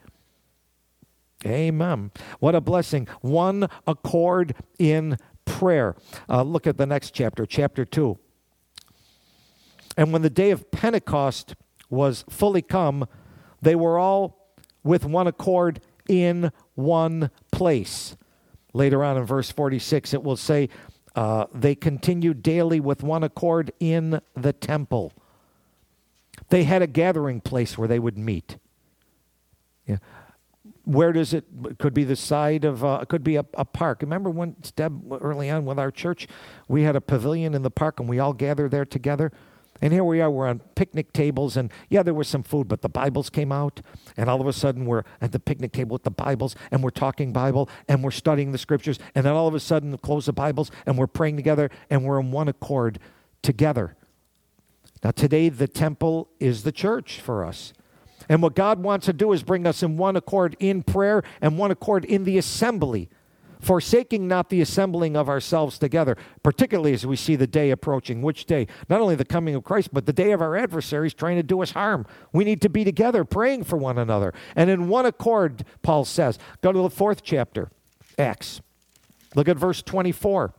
[1.44, 2.12] Amen.
[2.40, 3.08] What a blessing.
[3.22, 5.96] One accord in prayer.
[6.30, 8.20] Uh, look at the next chapter, chapter 2.
[9.98, 11.56] And when the day of Pentecost
[11.90, 13.08] was fully come,
[13.62, 18.16] they were all with one accord in one place.
[18.74, 20.70] Later on in verse 46, it will say,
[21.16, 25.12] uh, they continued daily with one accord in the temple.
[26.50, 28.58] They had a gathering place where they would meet.
[29.88, 29.98] Yeah.
[30.84, 31.46] Where does it?
[31.80, 32.86] Could be the side of.
[32.86, 34.02] Uh, could be a, a park.
[34.02, 36.28] Remember when Deb early on with our church,
[36.68, 39.32] we had a pavilion in the park and we all gathered there together.
[39.82, 42.82] And here we are, we're on picnic tables, and yeah, there was some food, but
[42.82, 43.82] the Bibles came out,
[44.16, 46.90] and all of a sudden we're at the picnic table with the Bibles, and we're
[46.90, 50.26] talking Bible, and we're studying the scriptures, and then all of a sudden we close
[50.26, 53.00] the Bibles, and we're praying together, and we're in one accord
[53.42, 53.96] together.
[55.04, 57.74] Now, today, the temple is the church for us.
[58.30, 61.58] And what God wants to do is bring us in one accord in prayer and
[61.58, 63.10] one accord in the assembly
[63.60, 68.22] forsaking not the assembling of ourselves together, particularly as we see the day approaching.
[68.22, 68.68] Which day?
[68.90, 71.62] Not only the coming of Christ, but the day of our adversaries trying to do
[71.62, 72.06] us harm.
[72.34, 74.34] We need to be together praying for one another.
[74.56, 76.40] And in one accord, Paul says.
[76.62, 77.70] Go to the fourth chapter,
[78.18, 78.62] Acts.
[79.36, 80.54] Look at verse 24.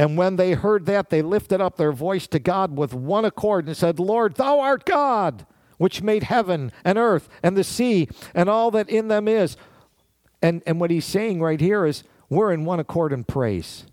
[0.00, 3.66] And when they heard that, they lifted up their voice to God with one accord
[3.66, 5.44] and said, Lord, thou art God,
[5.76, 9.58] which made heaven and earth and the sea and all that in them is.
[10.40, 13.84] And, and what he's saying right here is, we're in one accord in praise.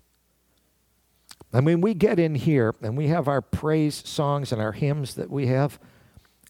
[1.52, 5.12] I mean, we get in here and we have our praise songs and our hymns
[5.12, 5.78] that we have,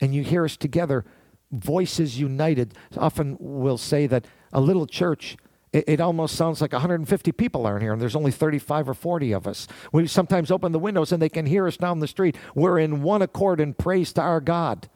[0.01, 1.05] and you hear us together,
[1.51, 2.75] voices united.
[2.97, 5.37] Often we'll say that a little church
[5.72, 8.94] it, it, almost sounds like 150 people are in here, and there's only 35 or
[8.94, 9.68] 40 of us.
[9.92, 12.37] We sometimes open the windows and they can hear us down the street.
[12.54, 14.88] We're in one accord in praise to our God.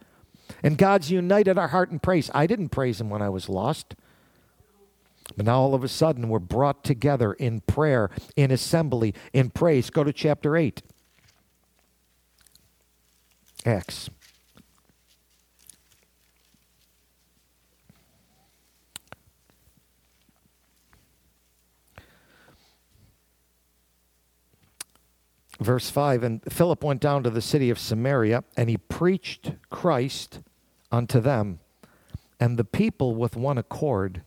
[0.62, 2.30] And God's united our heart in praise.
[2.34, 3.94] I didn't praise Him when I was lost.
[5.36, 9.90] But now all of a sudden we're brought together in prayer, in assembly, in praise.
[9.90, 10.82] Go to chapter 8.
[13.64, 14.10] Acts.
[25.62, 30.40] Verse 5 And Philip went down to the city of Samaria, and he preached Christ
[30.90, 31.60] unto them.
[32.40, 34.22] And the people with one accord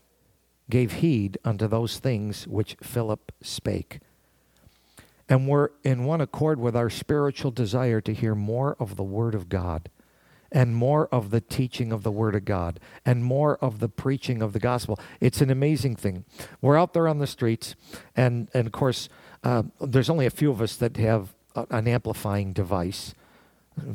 [0.70, 4.00] gave heed unto those things which Philip spake.
[5.28, 9.36] And were in one accord with our spiritual desire to hear more of the Word
[9.36, 9.90] of God
[10.52, 14.42] and more of the teaching of the Word of God and more of the preaching
[14.42, 15.00] of the gospel.
[15.20, 16.26] It's an amazing thing.
[16.62, 17.76] We're out there on the streets,
[18.16, 19.10] and, and of course,
[19.46, 23.14] uh, there's only a few of us that have a, an amplifying device,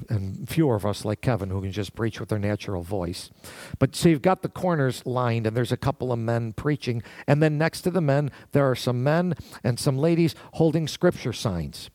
[0.08, 3.30] and fewer of us, like Kevin, who can just preach with their natural voice.
[3.78, 7.42] But so you've got the corners lined, and there's a couple of men preaching, and
[7.42, 9.34] then next to the men, there are some men
[9.64, 11.90] and some ladies holding scripture signs.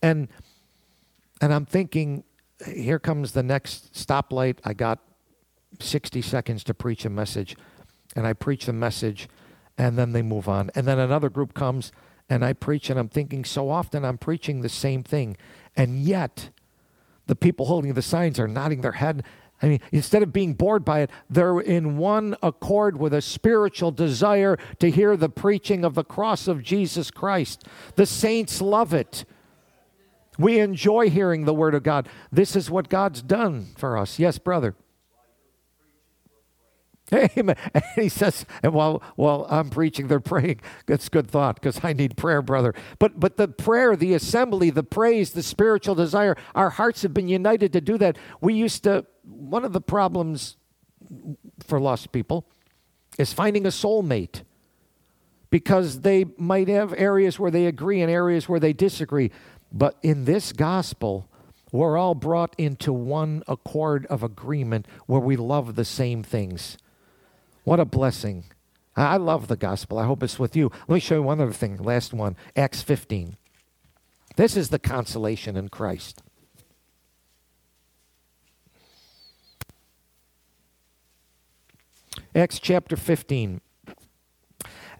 [0.00, 0.28] And
[1.40, 2.22] and I'm thinking,
[2.64, 4.58] here comes the next stoplight.
[4.64, 5.00] I got
[5.80, 7.56] 60 seconds to preach a message,
[8.14, 9.28] and I preach the message,
[9.76, 10.70] and then they move on.
[10.76, 11.90] And then another group comes,
[12.28, 15.36] and I preach, and I'm thinking so often I'm preaching the same thing.
[15.76, 16.50] And yet,
[17.26, 19.24] the people holding the signs are nodding their head.
[19.62, 23.92] I mean, instead of being bored by it, they're in one accord with a spiritual
[23.92, 27.64] desire to hear the preaching of the cross of Jesus Christ.
[27.94, 29.24] The saints love it.
[30.38, 32.08] We enjoy hearing the Word of God.
[32.32, 34.18] This is what God's done for us.
[34.18, 34.74] Yes, brother.
[37.12, 37.56] Amen.
[37.74, 40.60] And he says, and while while I'm preaching, they're praying.
[40.86, 42.74] That's good thought because I need prayer, brother.
[42.98, 47.28] But but the prayer, the assembly, the praise, the spiritual desire, our hearts have been
[47.28, 48.16] united to do that.
[48.40, 50.56] We used to one of the problems
[51.60, 52.46] for lost people
[53.18, 54.42] is finding a soulmate
[55.50, 59.30] because they might have areas where they agree and areas where they disagree.
[59.70, 61.28] But in this gospel,
[61.70, 66.78] we're all brought into one accord of agreement where we love the same things.
[67.64, 68.44] What a blessing.
[68.96, 69.98] I love the gospel.
[69.98, 70.70] I hope it's with you.
[70.86, 71.76] Let me show you one other thing.
[71.78, 73.36] Last one Acts 15.
[74.36, 76.22] This is the consolation in Christ.
[82.34, 83.60] Acts chapter 15.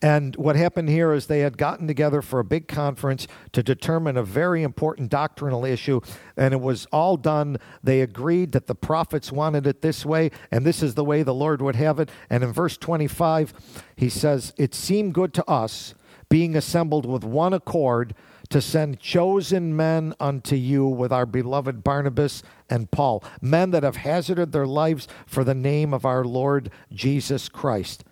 [0.03, 4.17] And what happened here is they had gotten together for a big conference to determine
[4.17, 6.01] a very important doctrinal issue,
[6.37, 7.59] and it was all done.
[7.85, 11.33] They agreed that the prophets wanted it this way, and this is the way the
[11.33, 12.11] Lord would have it.
[12.29, 13.55] And in verse 25,
[13.95, 15.95] he says, It seemed good to us,
[16.29, 18.17] being assembled with one accord,
[18.51, 23.97] to send chosen men unto you with our beloved Barnabas and Paul, men that have
[23.97, 28.05] hazarded their lives for the name of our Lord Jesus Christ.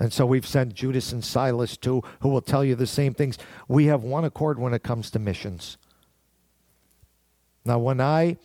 [0.00, 3.36] And so we've sent Judas and Silas too, who will tell you the same things.
[3.68, 5.76] We have one accord when it comes to missions.
[7.66, 8.38] Now, when I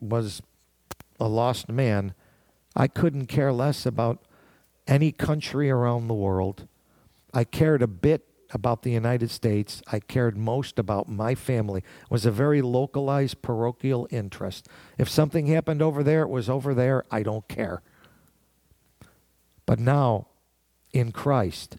[0.00, 0.42] was
[1.18, 2.12] a lost man,
[2.76, 4.22] I couldn't care less about
[4.86, 6.68] any country around the world.
[7.32, 9.82] I cared a bit about the United States.
[9.90, 11.80] I cared most about my family.
[11.80, 14.68] It was a very localized parochial interest.
[14.98, 17.04] If something happened over there, it was over there.
[17.10, 17.80] I don't care.
[19.64, 20.28] But now
[20.96, 21.76] in Christ.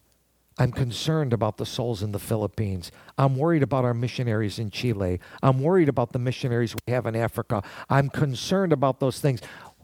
[0.58, 2.90] I'm concerned about the souls in the Philippines.
[3.16, 5.20] I'm worried about our missionaries in Chile.
[5.42, 7.62] I'm worried about the missionaries we have in Africa.
[7.88, 9.40] I'm concerned about those things.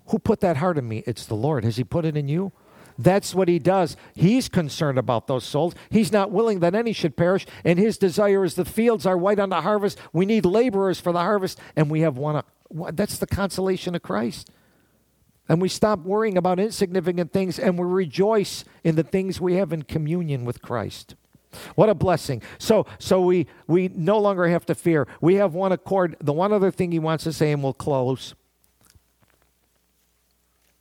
[0.09, 1.05] Who put that heart in me?
[1.07, 1.65] It's the Lord.
[1.65, 2.53] Has He put it in you?
[2.99, 3.97] That's what He does.
[4.15, 5.75] He's concerned about those souls.
[5.91, 9.39] He's not willing that any should perish, and His desire is the fields are white
[9.39, 9.99] unto harvest.
[10.13, 12.37] We need laborers for the harvest, and we have one.
[12.37, 12.43] Uh,
[12.93, 14.51] that's the consolation of Christ.
[15.49, 19.73] And we stop worrying about insignificant things and we rejoice in the things we have
[19.73, 21.17] in communion with Christ.
[21.75, 22.43] What a blessing.
[22.59, 25.07] So so we we no longer have to fear.
[25.21, 26.17] We have one accord.
[26.21, 28.35] The one other thing he wants to say and we'll close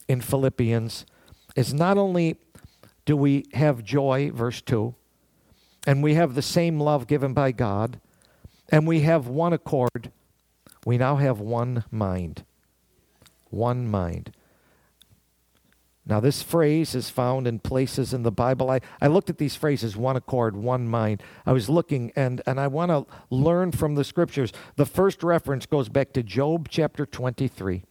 [0.07, 1.05] in Philippians
[1.55, 2.37] is not only
[3.05, 4.95] do we have joy verse 2
[5.85, 7.99] and we have the same love given by God
[8.69, 10.11] and we have one accord,
[10.85, 12.43] we now have one mind.
[13.49, 14.31] One mind.
[16.05, 18.69] Now, this phrase is found in places in the Bible.
[18.69, 21.23] I, I looked at these phrases one accord, one mind.
[21.45, 24.51] I was looking, and, and I want to learn from the scriptures.
[24.75, 27.83] The first reference goes back to Job chapter 23.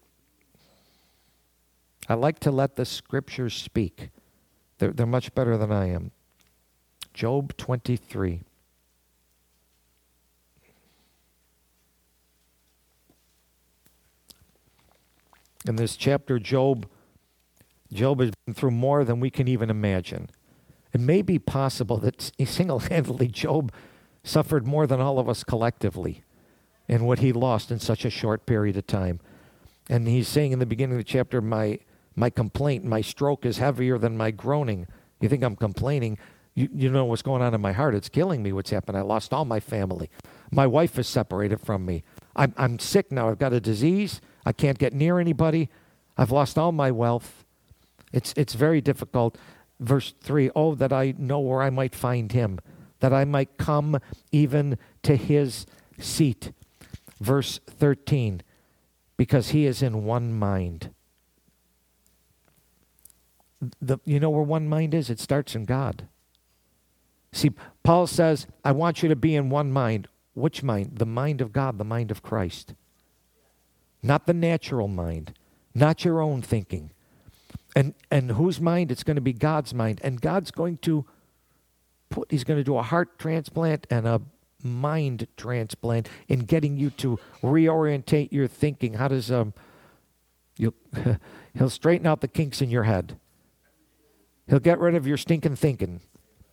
[2.07, 4.11] I like to let the scriptures speak,
[4.79, 6.11] they're, they're much better than I am.
[7.15, 8.43] Job 23.
[15.67, 16.87] In this chapter, Job
[17.93, 20.31] Job has been through more than we can even imagine.
[20.93, 23.73] It may be possible that single handedly Job
[24.25, 26.23] suffered more than all of us collectively
[26.89, 29.21] in what he lost in such a short period of time.
[29.89, 31.79] And he's saying in the beginning of the chapter, My,
[32.15, 34.87] my complaint, my stroke is heavier than my groaning.
[35.21, 36.19] You think I'm complaining?
[36.55, 37.95] You, you know what's going on in my heart.
[37.95, 38.99] It's killing me what's happened.
[38.99, 40.11] I lost all my family.
[40.51, 42.05] My wife is separated from me.
[42.37, 43.31] I'm, I'm sick now.
[43.31, 44.21] I've got a disease.
[44.45, 45.71] I can't get near anybody.
[46.17, 47.45] I've lost all my wealth.
[48.13, 49.39] It's, it's very difficult.
[49.81, 52.61] Verse 3 Oh, that I know where I might find him,
[53.01, 53.99] that I might come
[54.31, 55.67] even to his
[55.99, 56.53] seat.
[57.21, 58.43] Verse 13
[59.17, 60.91] Because he is in one mind.
[63.81, 65.09] The, you know where one mind is?
[65.09, 66.09] It starts in God.
[67.33, 67.51] See,
[67.83, 70.09] Paul says, I want you to be in one mind.
[70.35, 70.99] Which mind?
[70.99, 72.75] The mind of God, the mind of Christ.
[74.03, 75.35] Not the natural mind,
[75.75, 76.91] not your own thinking,
[77.75, 78.91] and and whose mind?
[78.91, 80.01] It's going to be God's mind.
[80.05, 81.05] And God's going to
[82.11, 84.21] put he's going to do a heart transplant and a
[84.63, 88.95] mind transplant in getting you to reorientate your thinking.
[88.95, 89.55] How does um
[90.57, 90.75] you
[91.55, 93.19] he'll straighten out the kinks in your head.
[94.49, 96.01] He'll get rid of your stinking thinking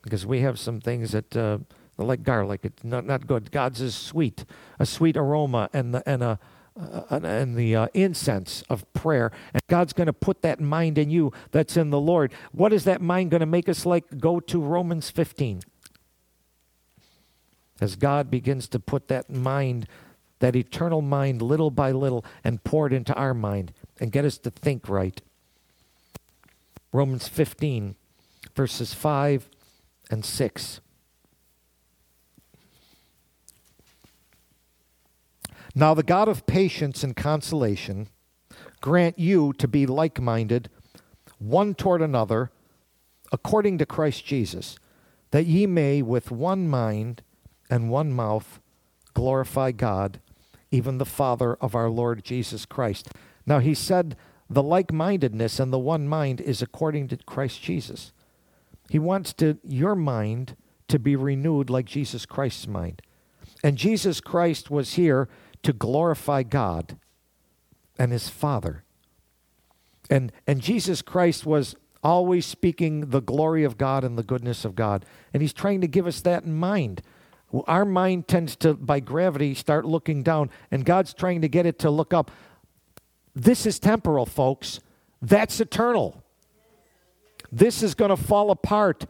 [0.04, 1.60] because we have some things that uh,
[1.98, 2.62] like garlic.
[2.64, 3.52] It's not not good.
[3.52, 4.46] God's is sweet,
[4.80, 6.40] a sweet aroma and the, and a
[6.80, 9.32] uh, and the uh, incense of prayer.
[9.54, 12.32] And God's going to put that mind in you that's in the Lord.
[12.52, 14.20] What is that mind going to make us like?
[14.20, 15.62] Go to Romans 15.
[17.82, 19.88] As God begins to put that mind,
[20.40, 24.38] that eternal mind, little by little, and pour it into our mind and get us
[24.40, 25.22] to think right.
[26.92, 27.96] Romans 15,
[28.56, 29.50] verses 5
[30.10, 30.80] and 6.
[35.80, 38.10] Now, the God of patience and consolation
[38.82, 40.70] grant you to be like minded,
[41.38, 42.52] one toward another,
[43.32, 44.78] according to Christ Jesus,
[45.32, 47.22] that ye may with one mind
[47.70, 48.60] and one mouth
[49.14, 50.20] glorify God,
[50.70, 53.08] even the Father of our Lord Jesus Christ.
[53.46, 54.18] Now, he said
[54.50, 58.12] the like mindedness and the one mind is according to Christ Jesus.
[58.90, 60.58] He wants to, your mind
[60.90, 63.02] to be renewed like Jesus Christ's mind.
[63.64, 65.30] And Jesus Christ was here
[65.64, 66.98] to glorify God
[67.98, 68.84] and his Father.
[70.10, 74.76] And, and Jesus Christ was always speaking the glory of God and the goodness of
[74.76, 75.06] God.
[75.34, 77.02] And he's trying to give us that in mind.
[77.68, 81.80] Our mind tends to, by gravity, start looking down, and God's trying to get it
[81.80, 82.32] to look up.
[83.36, 84.80] This is temporal, folks.
[85.22, 86.24] That's eternal.
[87.52, 89.06] This is going to fall apart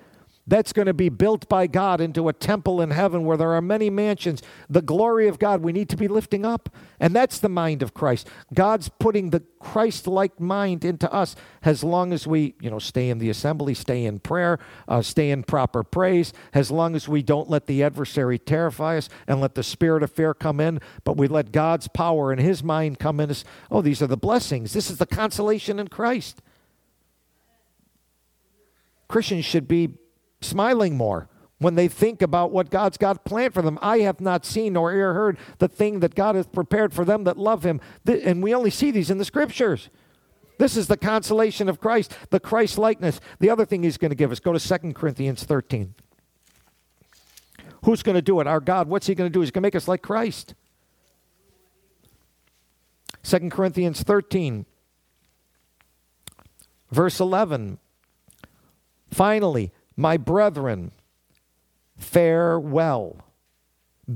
[0.49, 3.61] that's going to be built by God into a temple in heaven where there are
[3.61, 4.41] many mansions.
[4.69, 6.69] The glory of God we need to be lifting up.
[6.99, 8.27] And that's the mind of Christ.
[8.53, 13.09] God's putting the Christ like mind into us as long as we, you know, stay
[13.09, 17.21] in the assembly, stay in prayer, uh, stay in proper praise, as long as we
[17.21, 21.17] don't let the adversary terrify us and let the spirit of fear come in, but
[21.17, 23.43] we let God's power and his mind come in us.
[23.69, 24.73] Oh, these are the blessings.
[24.73, 26.41] This is the consolation in Christ.
[29.07, 29.98] Christians should be
[30.41, 31.27] smiling more
[31.59, 33.77] when they think about what God's got planned for them.
[33.81, 37.25] I have not seen nor ear heard the thing that God has prepared for them
[37.25, 37.81] that love Him.
[38.05, 39.89] And we only see these in the scriptures.
[40.57, 43.19] This is the consolation of Christ, the Christ likeness.
[43.39, 45.93] The other thing He's going to give us go to 2 Corinthians 13.
[47.83, 48.47] Who's going to do it?
[48.47, 48.87] Our God.
[48.87, 49.41] What's He going to do?
[49.41, 50.53] He's going to make us like Christ.
[53.23, 54.65] 2 Corinthians 13,
[56.89, 57.79] verse 11.
[59.11, 60.93] Finally, my brethren,
[61.97, 63.17] farewell.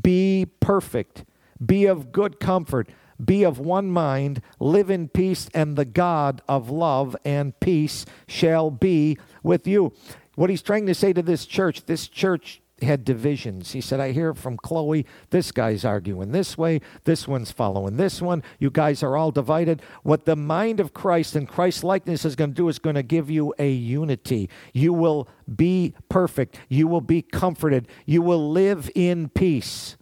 [0.01, 1.25] Be perfect.
[1.63, 2.87] Be of good comfort.
[3.23, 4.41] Be of one mind.
[4.61, 9.91] Live in peace, and the God of love and peace shall be with you.
[10.35, 13.71] What he's trying to say to this church, this church had divisions.
[13.71, 18.21] He said, I hear from Chloe, this guy's arguing this way, this one's following this
[18.21, 18.43] one.
[18.59, 19.81] You guys are all divided.
[20.03, 23.03] What the mind of Christ and Christ likeness is going to do is going to
[23.03, 24.49] give you a unity.
[24.73, 26.59] You will be perfect.
[26.69, 27.87] You will be comforted.
[28.05, 29.97] You will live in peace.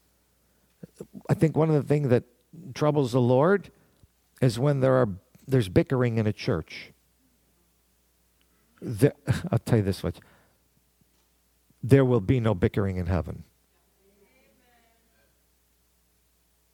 [1.29, 2.23] I think one of the things that
[2.73, 3.71] troubles the Lord
[4.41, 5.09] is when there are
[5.47, 6.93] there's bickering in a church.
[8.81, 9.13] The,
[9.51, 10.17] I'll tell you this much
[11.83, 13.43] there will be no bickering in heaven.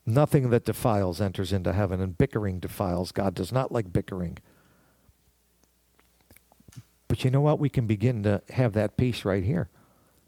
[0.05, 3.11] Nothing that defiles enters into heaven, and bickering defiles.
[3.11, 4.37] God does not like bickering.
[7.09, 7.59] But you know what?
[7.59, 9.69] We can begin to have that peace right here.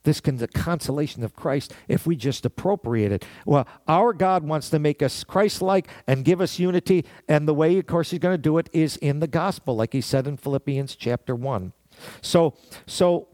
[0.03, 3.25] This can the consolation of Christ if we just appropriate it.
[3.45, 7.77] Well, our God wants to make us Christ-like and give us unity, and the way,
[7.77, 10.37] of course, He's going to do it is in the gospel, like He said in
[10.37, 11.73] Philippians chapter one.
[12.21, 12.55] So,
[12.85, 13.27] so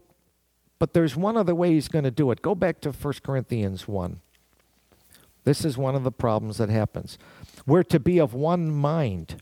[0.78, 2.42] but there's one other way he's going to do it.
[2.42, 4.20] Go back to 1 Corinthians 1.
[5.44, 7.18] This is one of the problems that happens.
[7.66, 9.40] We're to be of one mind.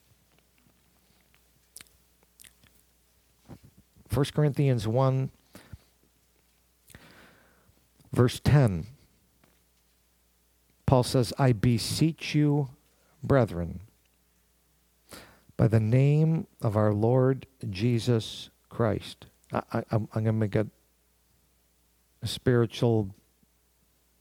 [4.12, 5.30] 1 Corinthians 1,
[8.12, 8.87] verse 10.
[10.87, 12.68] Paul says, I beseech you,
[13.22, 13.80] brethren,
[15.57, 19.26] by the name of our Lord Jesus Christ.
[19.53, 20.66] I, am going to make a
[22.27, 23.14] spiritual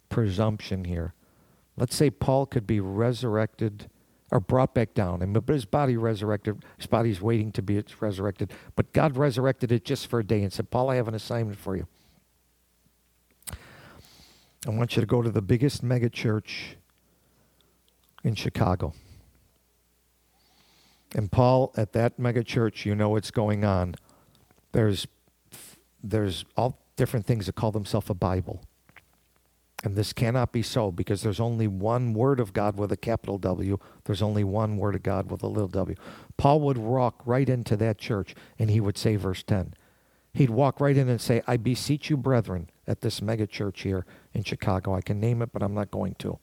[0.09, 1.13] presumption here.
[1.75, 3.89] Let's say Paul could be resurrected
[4.31, 6.63] or brought back down, and but his body resurrected.
[6.77, 10.51] His body's waiting to be resurrected, but God resurrected it just for a day and
[10.51, 11.87] said, "Paul, I have an assignment for you.
[14.65, 16.77] I want you to go to the biggest mega church
[18.23, 18.93] in Chicago."
[21.15, 23.95] And Paul, at that mega church, you know what's going on.
[24.71, 25.07] There's
[26.03, 28.61] there's all different things that call themselves a Bible.
[29.83, 33.37] And this cannot be so because there's only one word of God with a capital
[33.37, 33.77] W.
[34.05, 35.97] There's only one word of God with a little w.
[36.37, 39.73] Paul would walk right into that church and he would say, verse 10.
[40.33, 44.05] He'd walk right in and say, I beseech you, brethren, at this mega church here
[44.33, 44.95] in Chicago.
[44.95, 46.39] I can name it, but I'm not going to.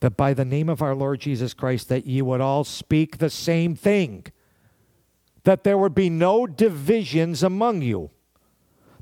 [0.00, 3.30] That by the name of our Lord Jesus Christ, that ye would all speak the
[3.30, 4.26] same thing,
[5.44, 8.10] that there would be no divisions among you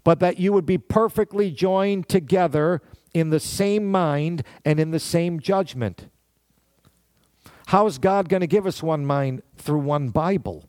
[0.04, 2.80] but that you would be perfectly joined together
[3.14, 6.08] in the same mind and in the same judgment.
[7.66, 10.68] How is God going to give us one mind through one Bible?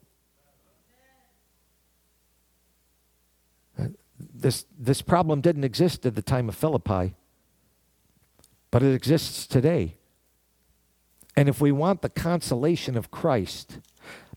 [4.34, 7.16] This, this problem didn't exist at the time of Philippi,
[8.72, 9.96] but it exists today.
[11.36, 13.80] And if we want the consolation of Christ,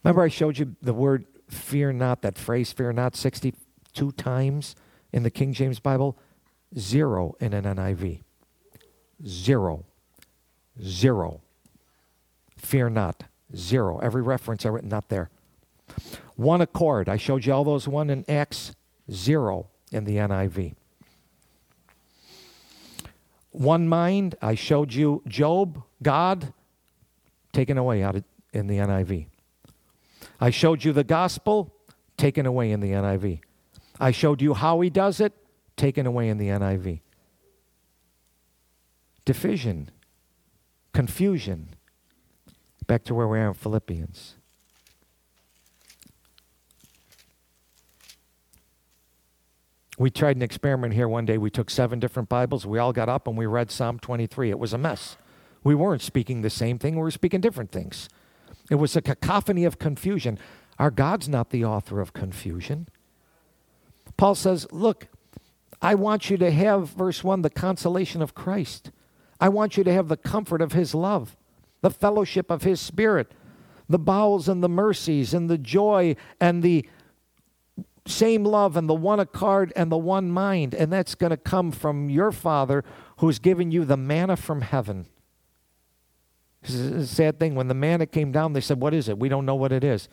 [0.02, 4.74] remember I showed you the word fear not, that phrase fear not, 62 times
[5.16, 6.14] in the King James Bible,
[6.78, 8.20] zero in an NIV.
[9.26, 9.86] Zero.
[10.78, 11.40] Zero.
[12.58, 13.24] Fear not.
[13.56, 13.98] Zero.
[14.00, 15.30] Every reference I written not there.
[16.34, 17.08] One accord.
[17.08, 18.74] I showed you all those one in Acts.
[19.10, 20.74] Zero in the NIV.
[23.52, 24.34] One mind.
[24.42, 26.52] I showed you Job, God,
[27.54, 29.28] taken away out of, in the NIV.
[30.38, 31.72] I showed you the gospel,
[32.18, 33.40] taken away in the NIV.
[34.00, 35.32] I showed you how he does it,
[35.76, 37.00] taken away in the NIV.
[39.24, 39.90] Division,
[40.92, 41.70] confusion.
[42.86, 44.36] Back to where we are in Philippians.
[49.98, 51.38] We tried an experiment here one day.
[51.38, 52.66] We took seven different Bibles.
[52.66, 54.50] We all got up and we read Psalm 23.
[54.50, 55.16] It was a mess.
[55.64, 58.08] We weren't speaking the same thing, we were speaking different things.
[58.70, 60.38] It was a cacophony of confusion.
[60.78, 62.88] Our God's not the author of confusion.
[64.16, 65.08] Paul says, Look,
[65.80, 68.90] I want you to have, verse 1, the consolation of Christ.
[69.40, 71.36] I want you to have the comfort of his love,
[71.82, 73.32] the fellowship of his spirit,
[73.88, 76.88] the bowels and the mercies and the joy and the
[78.06, 80.74] same love and the one accord and the one mind.
[80.74, 82.84] And that's going to come from your Father
[83.18, 85.06] who's given you the manna from heaven.
[86.62, 87.54] It's a sad thing.
[87.54, 89.18] When the manna came down, they said, What is it?
[89.18, 90.08] We don't know what it is.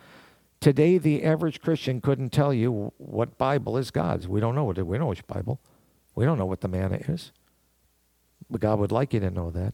[0.64, 4.30] Today, the average Christian couldn't tell you what Bible is God's.
[4.30, 5.60] We don't know what we know which Bible.
[6.16, 7.34] We don't know what the manna is.
[8.50, 9.74] But God would like you to know that.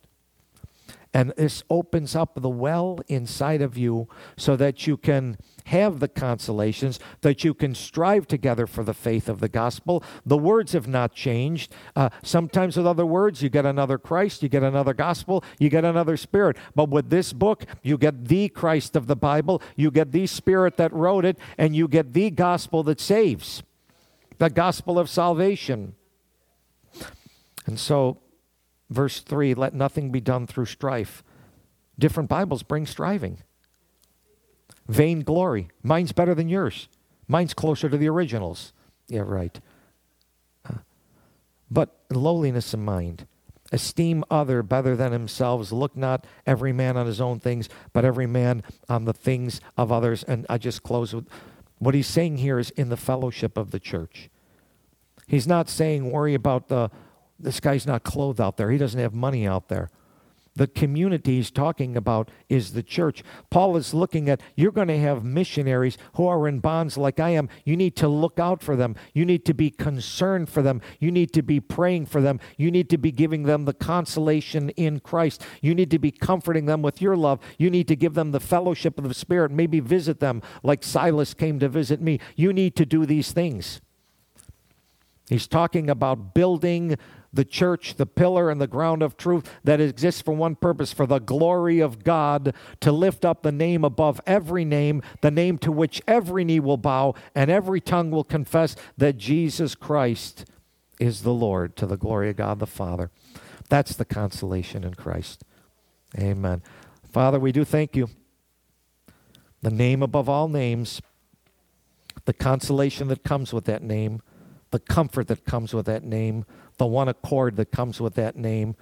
[1.14, 4.08] And this opens up the well inside of you
[4.38, 9.28] so that you can have the consolations, that you can strive together for the faith
[9.28, 10.04] of the gospel.
[10.24, 11.74] The words have not changed.
[11.96, 15.84] Uh, sometimes with other words, you get another Christ, you get another gospel, you get
[15.84, 16.58] another spirit.
[16.76, 20.78] But with this book, you get the Christ of the Bible, you get the spirit
[20.78, 23.64] that wrote it, and you get the gospel that saves,
[24.38, 25.96] the gospel of salvation.
[27.66, 28.18] And so,
[28.90, 31.24] Verse 3 let nothing be done through strife.
[31.98, 33.40] Different Bibles bring striving.
[34.88, 35.70] Vain glory.
[35.84, 36.88] Mine's better than yours.
[37.28, 38.74] Mine's closer to the originals.
[39.08, 39.60] Yeah, right.
[41.70, 43.28] But lowliness of mind.
[43.72, 45.72] Esteem other better than themselves.
[45.72, 49.92] Look not every man on his own things, but every man on the things of
[49.92, 50.24] others.
[50.24, 51.28] And I just close with
[51.78, 54.30] what he's saying here is in the fellowship of the church.
[55.28, 56.90] He's not saying worry about the
[57.40, 58.70] this guy's not clothed out there.
[58.72, 59.90] He doesn't have money out there.
[60.56, 63.24] The community he's talking about is the church.
[63.50, 67.30] Paul is looking at you're going to have missionaries who are in bonds like I
[67.30, 67.48] am.
[67.64, 68.96] You need to look out for them.
[69.14, 70.82] You need to be concerned for them.
[71.00, 72.42] You need to be praying for them.
[72.58, 75.46] You need to be giving them the consolation in Christ.
[75.62, 77.40] You need to be comforting them with your love.
[77.58, 79.52] You need to give them the fellowship of the Spirit.
[79.52, 82.20] Maybe visit them like Silas came to visit me.
[82.36, 83.80] You need to do these things.
[85.30, 86.98] He's talking about building
[87.32, 91.06] the church, the pillar and the ground of truth that exists for one purpose for
[91.06, 95.72] the glory of God, to lift up the name above every name, the name to
[95.72, 100.46] which every knee will bow and every tongue will confess that Jesus Christ
[101.00, 103.10] is the Lord, to the glory of God the Father.
[103.70, 105.44] That's the consolation in Christ.
[106.18, 106.62] Amen.
[107.12, 108.10] Father, we do thank you.
[109.62, 111.02] The name above all names,
[112.26, 114.22] the consolation that comes with that name,
[114.72, 116.46] the comfort that comes with that name
[116.80, 118.76] the one accord that comes with that name,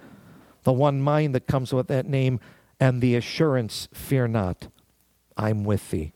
[0.62, 2.40] the one mind that comes with that name,
[2.80, 4.68] and the assurance fear not,
[5.36, 6.12] I'm with thee.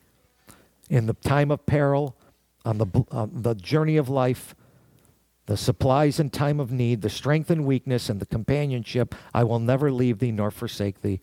[0.88, 2.16] In the time of peril,
[2.64, 4.54] on the, on the journey of life,
[5.46, 9.58] the supplies in time of need, the strength and weakness, and the companionship, I will
[9.58, 11.20] never leave thee nor forsake thee.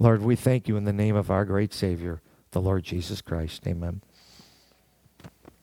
[0.00, 2.20] Lord, we thank you in the name of our great Savior,
[2.50, 3.64] the Lord Jesus Christ.
[3.68, 4.02] Amen.